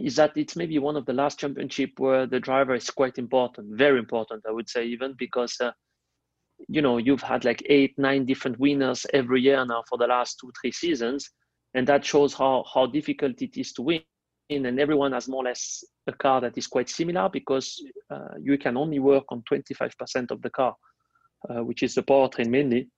is 0.00 0.16
that 0.16 0.36
it's 0.36 0.56
maybe 0.56 0.78
one 0.78 0.96
of 0.96 1.06
the 1.06 1.12
last 1.12 1.38
championship 1.38 1.90
where 1.98 2.26
the 2.26 2.40
driver 2.40 2.74
is 2.74 2.90
quite 2.90 3.18
important, 3.18 3.76
very 3.76 3.98
important, 3.98 4.44
I 4.48 4.52
would 4.52 4.68
say, 4.68 4.84
even 4.86 5.14
because 5.18 5.56
uh, 5.60 5.72
you 6.68 6.82
know 6.82 6.98
you've 6.98 7.22
had 7.22 7.44
like 7.44 7.62
eight, 7.66 7.94
nine 7.98 8.24
different 8.24 8.58
winners 8.58 9.06
every 9.12 9.40
year 9.40 9.64
now 9.64 9.82
for 9.88 9.98
the 9.98 10.06
last 10.06 10.38
two, 10.40 10.50
three 10.60 10.72
seasons, 10.72 11.30
and 11.74 11.86
that 11.88 12.04
shows 12.04 12.34
how 12.34 12.64
how 12.72 12.86
difficult 12.86 13.40
it 13.42 13.56
is 13.56 13.72
to 13.74 13.82
win. 13.82 14.02
And 14.50 14.80
everyone 14.80 15.12
has 15.12 15.28
more 15.28 15.42
or 15.42 15.48
less 15.48 15.84
a 16.06 16.12
car 16.12 16.40
that 16.40 16.56
is 16.56 16.66
quite 16.66 16.88
similar 16.88 17.28
because 17.28 17.82
uh, 18.10 18.34
you 18.40 18.56
can 18.56 18.78
only 18.78 18.98
work 18.98 19.24
on 19.28 19.42
25% 19.42 20.30
of 20.30 20.40
the 20.40 20.48
car, 20.48 20.74
uh, 21.50 21.62
which 21.62 21.82
is 21.82 21.94
the 21.94 22.02
powertrain 22.02 22.48
mainly 22.48 22.88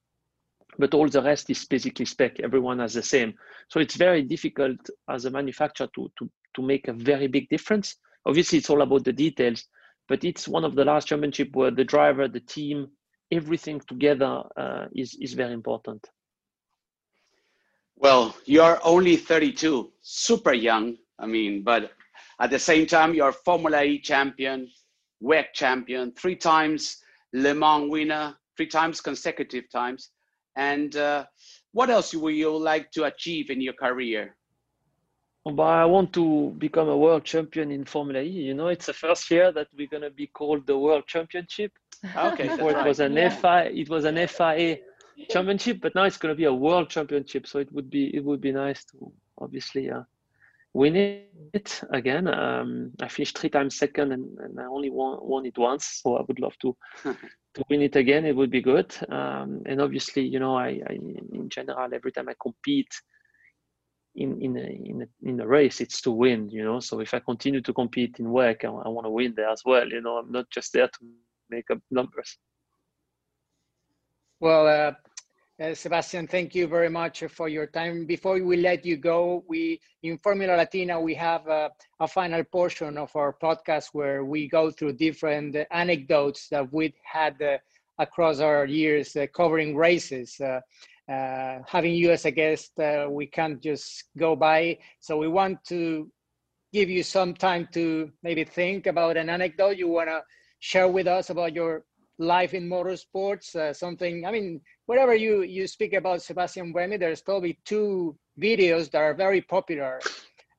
but 0.79 0.95
all 0.95 1.09
the 1.09 1.23
rest 1.23 1.51
is 1.51 1.65
basically 1.67 2.05
spec. 2.05 2.41
Everyone 2.41 2.79
has 2.79 2.95
the 2.95 3.03
same. 3.03 3.35
So 3.69 3.81
it's 3.81 3.97
very 3.97 4.23
difficult 4.23 4.79
as 5.09 5.25
a 5.25 5.31
manufacturer 5.31 5.89
to, 5.95 6.11
to, 6.19 6.31
to 6.55 6.63
make 6.63 6.89
a 6.89 6.93
very 6.93 7.27
big 7.27 7.49
difference. 7.49 7.97
Obviously, 8.27 8.59
it's 8.59 8.71
all 8.71 8.83
about 8.83 9.05
the 9.05 9.13
details, 9.13 9.65
but 10.09 10.25
it's 10.25 10.49
one 10.49 10.65
of 10.65 10.75
the 10.75 10.85
last 10.85 11.09
championship 11.09 11.55
where 11.55 11.71
the 11.71 11.85
driver, 11.85 12.29
the 12.29 12.41
team, 12.41 12.89
everything 13.31 13.81
together 13.89 14.43
uh, 14.57 14.87
is, 14.95 15.17
is 15.21 15.35
very 15.35 15.53
important. 15.53 16.07
Well, 17.97 18.35
you're 18.47 18.79
only 18.83 19.17
32, 19.17 19.93
super 20.01 20.55
young. 20.55 20.97
I 21.19 21.27
mean, 21.27 21.63
but 21.63 21.93
at 22.41 22.51
the 22.51 22.59
same 22.59 22.87
time, 22.87 23.13
you're 23.15 23.33
Formula 23.33 23.85
E 23.85 24.01
champion, 24.01 24.71
WEC 25.23 25.53
champion, 25.53 26.13
three 26.13 26.37
times 26.37 26.97
Le 27.35 27.55
Mans 27.55 27.91
winner, 27.91 28.35
three 28.57 28.67
times 28.67 29.01
consecutive 29.01 29.71
times. 29.71 30.11
And 30.57 30.97
uh, 30.97 31.27
what 31.73 31.91
else 31.91 32.15
would 32.15 32.35
you 32.35 32.57
like 32.57 32.91
to 32.93 33.05
achieve 33.05 33.51
in 33.51 33.61
your 33.61 33.75
career? 33.75 34.37
But 35.45 35.63
I 35.63 35.85
want 35.87 36.13
to 36.15 36.55
become 36.59 36.89
a 36.89 36.97
world 36.97 37.25
champion 37.25 37.71
in 37.71 37.85
Formula 37.85 38.21
E. 38.21 38.29
You 38.29 38.55
know, 38.55 38.69
it's 38.69 38.87
the 38.87 38.93
first 38.93 39.31
year 39.31 39.53
that 39.53 39.69
we're 39.77 39.89
gonna 39.89 40.11
be 40.11 40.27
called 40.27 40.67
the 40.67 40.79
World 40.79 41.07
Championship. 41.07 41.73
Okay, 42.17 42.49
Before 42.49 42.73
it 42.73 42.87
was 42.87 43.01
an 43.01 43.15
yeah. 43.15 43.31
FI, 43.31 43.63
it 43.65 43.89
was 43.89 44.05
an 44.05 44.17
FIA 44.29 44.79
championship, 45.31 45.81
but 45.81 45.95
now 45.95 46.05
it's 46.05 46.19
gonna 46.19 46.35
be 46.35 46.45
a 46.45 46.53
World 46.53 46.91
Championship. 46.91 47.47
So 47.47 47.59
it 47.59 47.73
would 47.73 47.89
be 47.89 48.15
it 48.15 48.25
would 48.25 48.41
be 48.41 48.53
nice 48.53 48.85
to 48.87 49.13
obviously 49.39 49.91
uh, 49.91 50.03
win 50.75 51.23
it 51.55 51.81
again. 51.91 52.29
Um, 52.29 52.93
I 53.01 53.09
finished 53.09 53.39
three 53.39 53.51
times 53.51 53.79
second, 53.79 54.13
and, 54.13 54.39
and 54.41 54.61
I 54.61 54.65
only 54.65 54.91
won, 54.91 55.19
won 55.23 55.47
it 55.47 55.57
once. 55.57 56.01
So 56.03 56.17
I 56.17 56.23
would 56.29 56.39
love 56.39 56.57
to 56.59 56.77
to 57.55 57.65
win 57.69 57.83
it 57.83 57.97
again, 57.97 58.25
it 58.25 58.37
would 58.37 58.51
be 58.51 58.63
good. 58.63 58.95
Um, 59.09 59.63
and 59.67 59.81
obviously, 59.81 60.23
you 60.23 60.39
know, 60.39 60.57
I, 60.57 60.81
I, 60.89 60.93
in 60.93 61.49
general, 61.49 61.93
every 61.93 62.13
time 62.13 62.29
I 62.29 62.35
compete 62.41 62.93
in 64.15 64.41
in 64.41 64.57
in 64.57 65.09
in 65.23 65.41
a 65.41 65.47
race, 65.47 65.81
it's 65.81 66.01
to 66.03 66.11
win. 66.11 66.49
You 66.49 66.65
know, 66.65 66.81
so 66.81 67.01
if 67.01 67.15
I 67.15 67.21
continue 67.21 67.61
to 67.63 67.73
compete 67.73 68.19
in 68.19 68.27
WEC, 68.27 68.65
I, 68.65 68.69
I 68.69 68.89
want 68.89 69.07
to 69.07 69.11
win 69.11 69.35
there 69.37 69.49
as 69.49 69.63
well. 69.65 69.89
You 69.89 70.01
know, 70.01 70.17
I'm 70.17 70.33
not 70.33 70.51
just 70.51 70.73
there 70.73 70.89
to 70.89 70.99
make 71.49 71.71
up 71.71 71.79
numbers. 71.91 72.39
Well, 74.41 74.67
uh, 74.67 74.93
uh, 75.63 75.75
Sebastian, 75.75 76.27
thank 76.27 76.55
you 76.55 76.67
very 76.67 76.89
much 76.89 77.23
for 77.29 77.49
your 77.49 77.67
time. 77.67 78.07
Before 78.07 78.43
we 78.43 78.57
let 78.57 78.87
you 78.87 78.97
go, 78.97 79.45
we 79.47 79.79
in 80.03 80.17
Formula 80.19 80.57
Latina 80.57 80.99
we 80.99 81.15
have 81.15 81.47
a, 81.47 81.71
a 82.01 82.09
final 82.09 82.43
portion 82.45 82.97
of 82.97 83.15
our 83.15 83.35
podcast 83.35 83.89
where 83.93 84.25
we 84.25 84.49
go 84.49 84.71
through 84.71 84.95
different 84.95 85.57
anecdotes 85.71 86.49
that 86.49 86.73
we've 86.73 86.99
had 87.05 87.41
uh, 87.43 87.59
across 87.99 88.41
our 88.41 88.65
years 88.65 89.15
uh, 89.17 89.27
covering 89.35 89.77
races. 89.77 90.41
Uh, 91.11 91.31
uh, 91.51 91.63
having 91.67 91.95
you 91.95 92.11
as 92.11 92.25
a 92.25 92.31
guest, 92.31 92.79
uh, 92.79 93.07
we 93.09 93.27
can't 93.27 93.61
just 93.61 94.05
go 94.17 94.37
by. 94.37 94.79
So 95.01 95.17
we 95.17 95.29
want 95.29 95.65
to 95.65 96.11
give 96.73 96.89
you 96.89 97.03
some 97.03 97.35
time 97.35 97.69
to 97.73 98.11
maybe 98.23 98.45
think 98.45 98.87
about 98.87 99.17
an 99.17 99.29
anecdote 99.29 99.77
you 99.77 99.89
want 99.89 100.09
to 100.09 100.23
share 100.61 100.89
with 100.89 101.07
us 101.07 101.31
about 101.31 101.55
your 101.55 101.85
life 102.19 102.55
in 102.55 102.69
motorsports. 102.69 103.75
something, 103.75 104.25
I 104.25 104.31
mean, 104.31 104.61
whatever 104.87 105.15
you 105.15 105.43
you 105.43 105.67
speak 105.67 105.95
about 105.95 106.23
Sebastian 106.23 106.73
Buemi, 106.73 106.99
there's 106.99 107.23
probably 107.23 107.59
two 107.65 108.17
videos 108.39 108.91
that 108.91 109.03
are 109.03 109.15
very 109.15 109.41
popular 109.41 110.01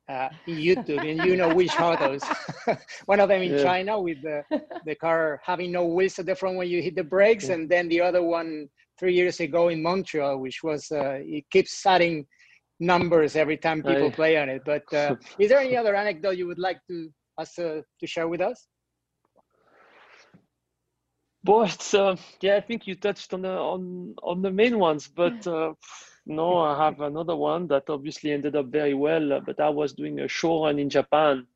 uh, 0.10 0.30
in 0.48 0.58
YouTube, 0.58 1.04
and 1.10 1.24
you 1.24 1.38
know 1.38 1.54
which 1.54 1.80
are 1.80 1.96
those. 1.96 2.24
One 3.06 3.20
of 3.20 3.30
them 3.30 3.42
in 3.42 3.54
yeah. 3.54 3.64
China 3.64 4.02
with 4.02 4.22
the 4.22 4.44
the 4.86 4.96
car 4.96 5.40
having 5.46 5.72
no 5.72 5.86
wheels 5.86 6.20
at 6.20 6.26
the 6.26 6.36
front 6.36 6.58
when 6.58 6.68
you 6.68 6.82
hit 6.82 6.96
the 6.96 7.04
brakes, 7.04 7.48
yeah. 7.48 7.56
and 7.56 7.70
then 7.70 7.88
the 7.88 8.02
other 8.02 8.24
one 8.24 8.68
three 9.02 9.16
years 9.16 9.40
ago 9.40 9.70
in 9.70 9.82
Montreal, 9.82 10.38
which 10.38 10.62
was 10.62 10.92
uh, 10.92 11.18
it 11.38 11.46
keeps 11.50 11.84
adding 11.88 12.28
numbers 12.80 13.36
every 13.36 13.58
time 13.58 13.82
people 13.82 14.04
oh, 14.04 14.12
play 14.12 14.38
on 14.38 14.48
it. 14.48 14.62
But 14.64 14.86
uh, 14.94 15.16
is 15.40 15.50
there 15.50 15.60
any 15.60 15.76
other 15.76 15.96
anecdote 15.96 16.38
you 16.38 16.46
would 16.46 16.60
like 16.60 16.80
to 16.88 17.10
us 17.40 17.56
to 17.56 17.84
share 18.06 18.28
with 18.28 18.42
us? 18.42 18.68
But 21.44 21.84
uh, 21.96 22.16
yeah, 22.42 22.58
I 22.58 22.62
think 22.62 22.86
you 22.86 22.94
touched 22.94 23.34
on 23.34 23.42
the 23.42 23.56
on 23.74 24.14
on 24.22 24.44
the 24.44 24.52
main 24.52 24.78
ones. 24.78 25.08
But 25.08 25.48
uh, 25.48 25.74
no, 26.28 26.60
I 26.60 26.86
have 26.86 27.02
another 27.02 27.36
one 27.36 27.68
that 27.70 27.90
obviously 27.90 28.32
ended 28.32 28.56
up 28.56 28.68
very 28.68 28.94
well. 28.94 29.34
Uh, 29.34 29.40
but 29.40 29.60
I 29.60 29.70
was 29.70 29.94
doing 29.94 30.20
a 30.20 30.28
show 30.28 30.66
run 30.66 30.78
in 30.78 30.92
Japan 30.92 31.48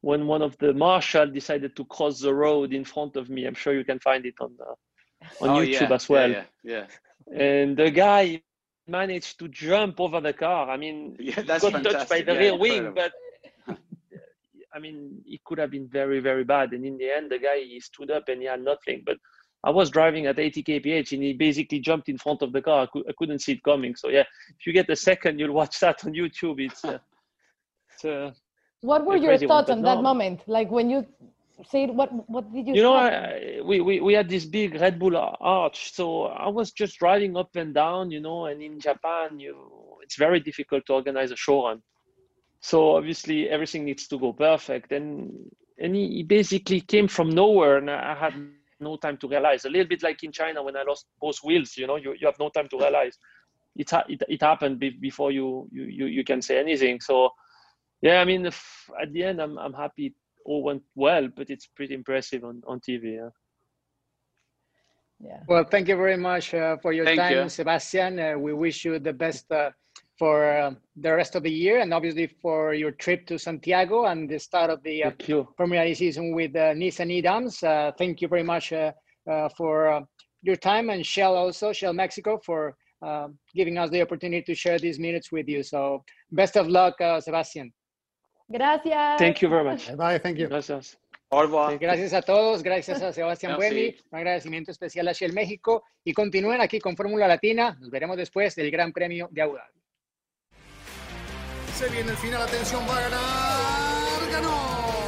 when 0.00 0.26
one 0.26 0.40
of 0.40 0.56
the 0.56 0.72
marshal 0.72 1.26
decided 1.26 1.76
to 1.76 1.84
cross 1.84 2.18
the 2.20 2.32
road 2.32 2.72
in 2.72 2.84
front 2.84 3.16
of 3.16 3.28
me. 3.28 3.44
I'm 3.44 3.60
sure 3.62 3.74
you 3.74 3.84
can 3.84 3.98
find 3.98 4.24
it 4.24 4.36
on 4.40 4.54
the 4.56 4.74
on 5.40 5.48
oh, 5.50 5.60
YouTube 5.60 5.88
yeah, 5.88 5.94
as 5.94 6.08
well. 6.08 6.30
Yeah, 6.30 6.44
yeah, 6.62 6.86
yeah. 7.30 7.40
And 7.40 7.76
the 7.76 7.90
guy 7.90 8.42
managed 8.86 9.38
to 9.38 9.48
jump 9.48 10.00
over 10.00 10.20
the 10.20 10.32
car. 10.32 10.70
I 10.70 10.76
mean, 10.76 11.16
yeah, 11.20 11.42
that's 11.42 11.68
got 11.68 11.82
touched 11.82 12.08
by 12.08 12.22
the 12.22 12.34
rear 12.34 12.56
wing, 12.56 12.94
but 12.94 13.12
I 14.74 14.78
mean, 14.78 15.22
it 15.26 15.42
could 15.44 15.58
have 15.58 15.70
been 15.70 15.88
very, 15.88 16.20
very 16.20 16.44
bad. 16.44 16.72
And 16.72 16.84
in 16.84 16.96
the 16.96 17.10
end, 17.10 17.30
the 17.30 17.38
guy 17.38 17.60
he 17.60 17.80
stood 17.80 18.10
up 18.10 18.28
and 18.28 18.40
he 18.40 18.46
had 18.46 18.62
nothing. 18.62 19.02
But 19.04 19.18
I 19.64 19.70
was 19.70 19.90
driving 19.90 20.26
at 20.26 20.38
80 20.38 20.62
kph 20.62 21.12
and 21.12 21.22
he 21.22 21.32
basically 21.32 21.80
jumped 21.80 22.08
in 22.08 22.18
front 22.18 22.42
of 22.42 22.52
the 22.52 22.62
car. 22.62 22.82
I, 22.84 22.86
could, 22.86 23.04
I 23.08 23.12
couldn't 23.18 23.40
see 23.40 23.52
it 23.52 23.62
coming. 23.62 23.94
So 23.96 24.08
yeah, 24.08 24.24
if 24.58 24.66
you 24.66 24.72
get 24.72 24.88
a 24.90 24.96
second, 24.96 25.38
you'll 25.38 25.52
watch 25.52 25.80
that 25.80 26.04
on 26.04 26.12
YouTube. 26.12 26.60
It's, 26.60 26.84
uh, 26.84 26.98
it's 27.92 28.04
uh, 28.04 28.32
what 28.80 29.04
were 29.04 29.16
your 29.16 29.36
thoughts 29.38 29.70
on 29.70 29.82
that 29.82 30.02
moment? 30.02 30.42
Like 30.46 30.70
when 30.70 30.88
you 30.88 31.06
say 31.66 31.86
what 31.86 32.10
what 32.28 32.52
did 32.52 32.66
you? 32.66 32.74
You 32.74 32.82
know, 32.82 32.94
I, 32.94 33.60
we, 33.64 33.80
we 33.80 34.00
we 34.00 34.12
had 34.14 34.28
this 34.28 34.44
big 34.44 34.80
Red 34.80 34.98
Bull 34.98 35.16
arch, 35.16 35.92
so 35.92 36.24
I 36.24 36.48
was 36.48 36.72
just 36.72 36.98
driving 36.98 37.36
up 37.36 37.56
and 37.56 37.74
down. 37.74 38.10
You 38.10 38.20
know, 38.20 38.46
and 38.46 38.62
in 38.62 38.80
Japan, 38.80 39.38
you 39.38 39.56
it's 40.02 40.16
very 40.16 40.40
difficult 40.40 40.86
to 40.86 40.94
organize 40.94 41.30
a 41.30 41.36
show 41.36 41.66
run. 41.66 41.82
So 42.60 42.96
obviously 42.96 43.48
everything 43.48 43.84
needs 43.84 44.08
to 44.08 44.18
go 44.18 44.32
perfect. 44.32 44.92
And 44.92 45.32
and 45.78 45.94
he, 45.94 46.08
he 46.08 46.22
basically 46.22 46.80
came 46.80 47.08
from 47.08 47.30
nowhere 47.30 47.76
and 47.76 47.90
I 47.90 48.14
had 48.14 48.34
no 48.80 48.96
time 48.96 49.16
to 49.18 49.28
realize. 49.28 49.64
A 49.64 49.70
little 49.70 49.86
bit 49.86 50.02
like 50.02 50.22
in 50.22 50.32
China 50.32 50.62
when 50.62 50.76
I 50.76 50.82
lost 50.82 51.06
both 51.20 51.38
wheels, 51.44 51.76
you 51.76 51.86
know, 51.86 51.96
you, 51.96 52.14
you 52.18 52.26
have 52.26 52.38
no 52.38 52.48
time 52.48 52.68
to 52.70 52.78
realize. 52.78 53.16
It, 53.76 53.90
it, 54.08 54.22
it 54.28 54.42
happened 54.42 54.80
be, 54.80 54.90
before 54.90 55.30
you, 55.30 55.68
you, 55.70 55.84
you, 55.84 56.06
you 56.06 56.24
can 56.24 56.42
say 56.42 56.58
anything. 56.58 57.00
So 57.00 57.30
yeah, 58.00 58.20
I 58.20 58.24
mean, 58.24 58.46
if, 58.46 58.90
at 59.00 59.12
the 59.12 59.24
end, 59.24 59.40
I'm, 59.40 59.58
I'm 59.58 59.74
happy 59.74 60.14
all 60.48 60.62
went 60.62 60.82
well, 60.94 61.28
but 61.36 61.50
it's 61.50 61.66
pretty 61.66 61.94
impressive 61.94 62.42
on, 62.44 62.62
on 62.66 62.80
TV. 62.80 63.16
Yeah. 63.16 63.30
Yeah. 65.20 65.40
Well, 65.48 65.64
thank 65.64 65.88
you 65.88 65.96
very 65.96 66.16
much 66.16 66.54
uh, 66.54 66.76
for 66.80 66.92
your 66.92 67.04
thank 67.04 67.20
time, 67.20 67.36
you. 67.36 67.48
Sebastian. 67.48 68.20
Uh, 68.20 68.38
we 68.38 68.52
wish 68.54 68.84
you 68.84 68.98
the 69.00 69.12
best 69.12 69.50
uh, 69.50 69.70
for 70.18 70.44
uh, 70.44 70.74
the 70.96 71.14
rest 71.14 71.34
of 71.36 71.42
the 71.42 71.50
year 71.50 71.80
and 71.80 71.94
obviously 71.94 72.26
for 72.42 72.74
your 72.74 72.90
trip 72.90 73.26
to 73.26 73.38
Santiago 73.38 74.06
and 74.06 74.28
the 74.28 74.38
start 74.38 74.70
of 74.70 74.82
the 74.82 75.04
uh, 75.04 75.10
Formula 75.56 75.84
E 75.84 75.94
season 75.94 76.34
with 76.34 76.54
uh, 76.56 76.74
Nissan 76.74 77.10
e.dams. 77.10 77.62
Uh, 77.62 77.92
thank 77.96 78.20
you 78.20 78.28
very 78.28 78.42
much 78.42 78.72
uh, 78.72 78.92
uh, 79.30 79.48
for 79.56 80.04
your 80.42 80.56
time 80.56 80.90
and 80.90 81.04
Shell 81.04 81.34
also, 81.34 81.72
Shell 81.72 81.92
Mexico, 81.92 82.40
for 82.44 82.76
giving 83.54 83.78
us 83.78 83.90
the 83.90 84.02
opportunity 84.02 84.42
to 84.42 84.54
share 84.54 84.78
these 84.78 84.98
minutes 84.98 85.30
with 85.30 85.48
you. 85.48 85.62
So 85.62 86.04
best 86.32 86.56
of 86.56 86.66
luck, 86.68 86.94
Sebastian. 87.20 87.72
Gracias. 88.48 89.18
Thank 89.18 89.38
you 89.40 89.50
very 89.50 89.64
much. 89.64 89.94
Bye, 89.96 90.18
thank 90.18 90.38
you. 90.38 90.48
Gracias. 90.48 90.98
Gracias 91.78 92.14
a 92.14 92.22
todos, 92.22 92.62
gracias 92.62 93.02
a 93.02 93.12
Sebastián 93.12 93.56
Buemi, 93.56 93.94
un 94.10 94.18
agradecimiento 94.18 94.70
especial 94.70 95.08
a 95.08 95.12
Shell 95.12 95.34
México 95.34 95.84
y 96.02 96.14
continúen 96.14 96.62
aquí 96.62 96.78
con 96.80 96.96
Fórmula 96.96 97.28
Latina. 97.28 97.76
Nos 97.78 97.90
veremos 97.90 98.16
después 98.16 98.54
del 98.54 98.70
Gran 98.70 98.92
Premio 98.92 99.28
de 99.30 99.42
Abu 99.42 99.56
Dhabi. 99.56 99.82
Se 101.74 101.88
viene 101.90 102.10
el 102.10 102.16
final, 102.16 102.40
atención, 102.40 102.82
va 102.88 102.96
a 102.96 103.00
ganar, 103.02 104.32
ganó. 104.32 105.07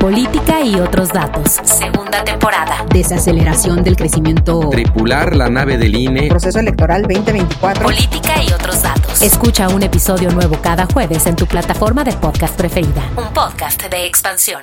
Política 0.00 0.60
y 0.60 0.76
otros 0.76 1.08
datos. 1.08 1.58
Segunda 1.64 2.22
temporada. 2.22 2.84
Desaceleración 2.88 3.82
del 3.82 3.96
crecimiento. 3.96 4.70
Tripular 4.70 5.34
la 5.34 5.48
nave 5.48 5.76
del 5.76 5.96
INE. 5.96 6.28
Proceso 6.28 6.60
electoral 6.60 7.02
2024. 7.02 7.82
Política 7.82 8.40
y 8.42 8.52
otros 8.52 8.80
datos. 8.80 9.20
Escucha 9.20 9.68
un 9.68 9.82
episodio 9.82 10.30
nuevo 10.30 10.56
cada 10.62 10.86
jueves 10.86 11.26
en 11.26 11.34
tu 11.34 11.46
plataforma 11.46 12.04
de 12.04 12.12
podcast 12.12 12.56
preferida. 12.56 13.02
Un 13.16 13.32
podcast 13.34 13.82
de 13.90 14.06
expansión. 14.06 14.62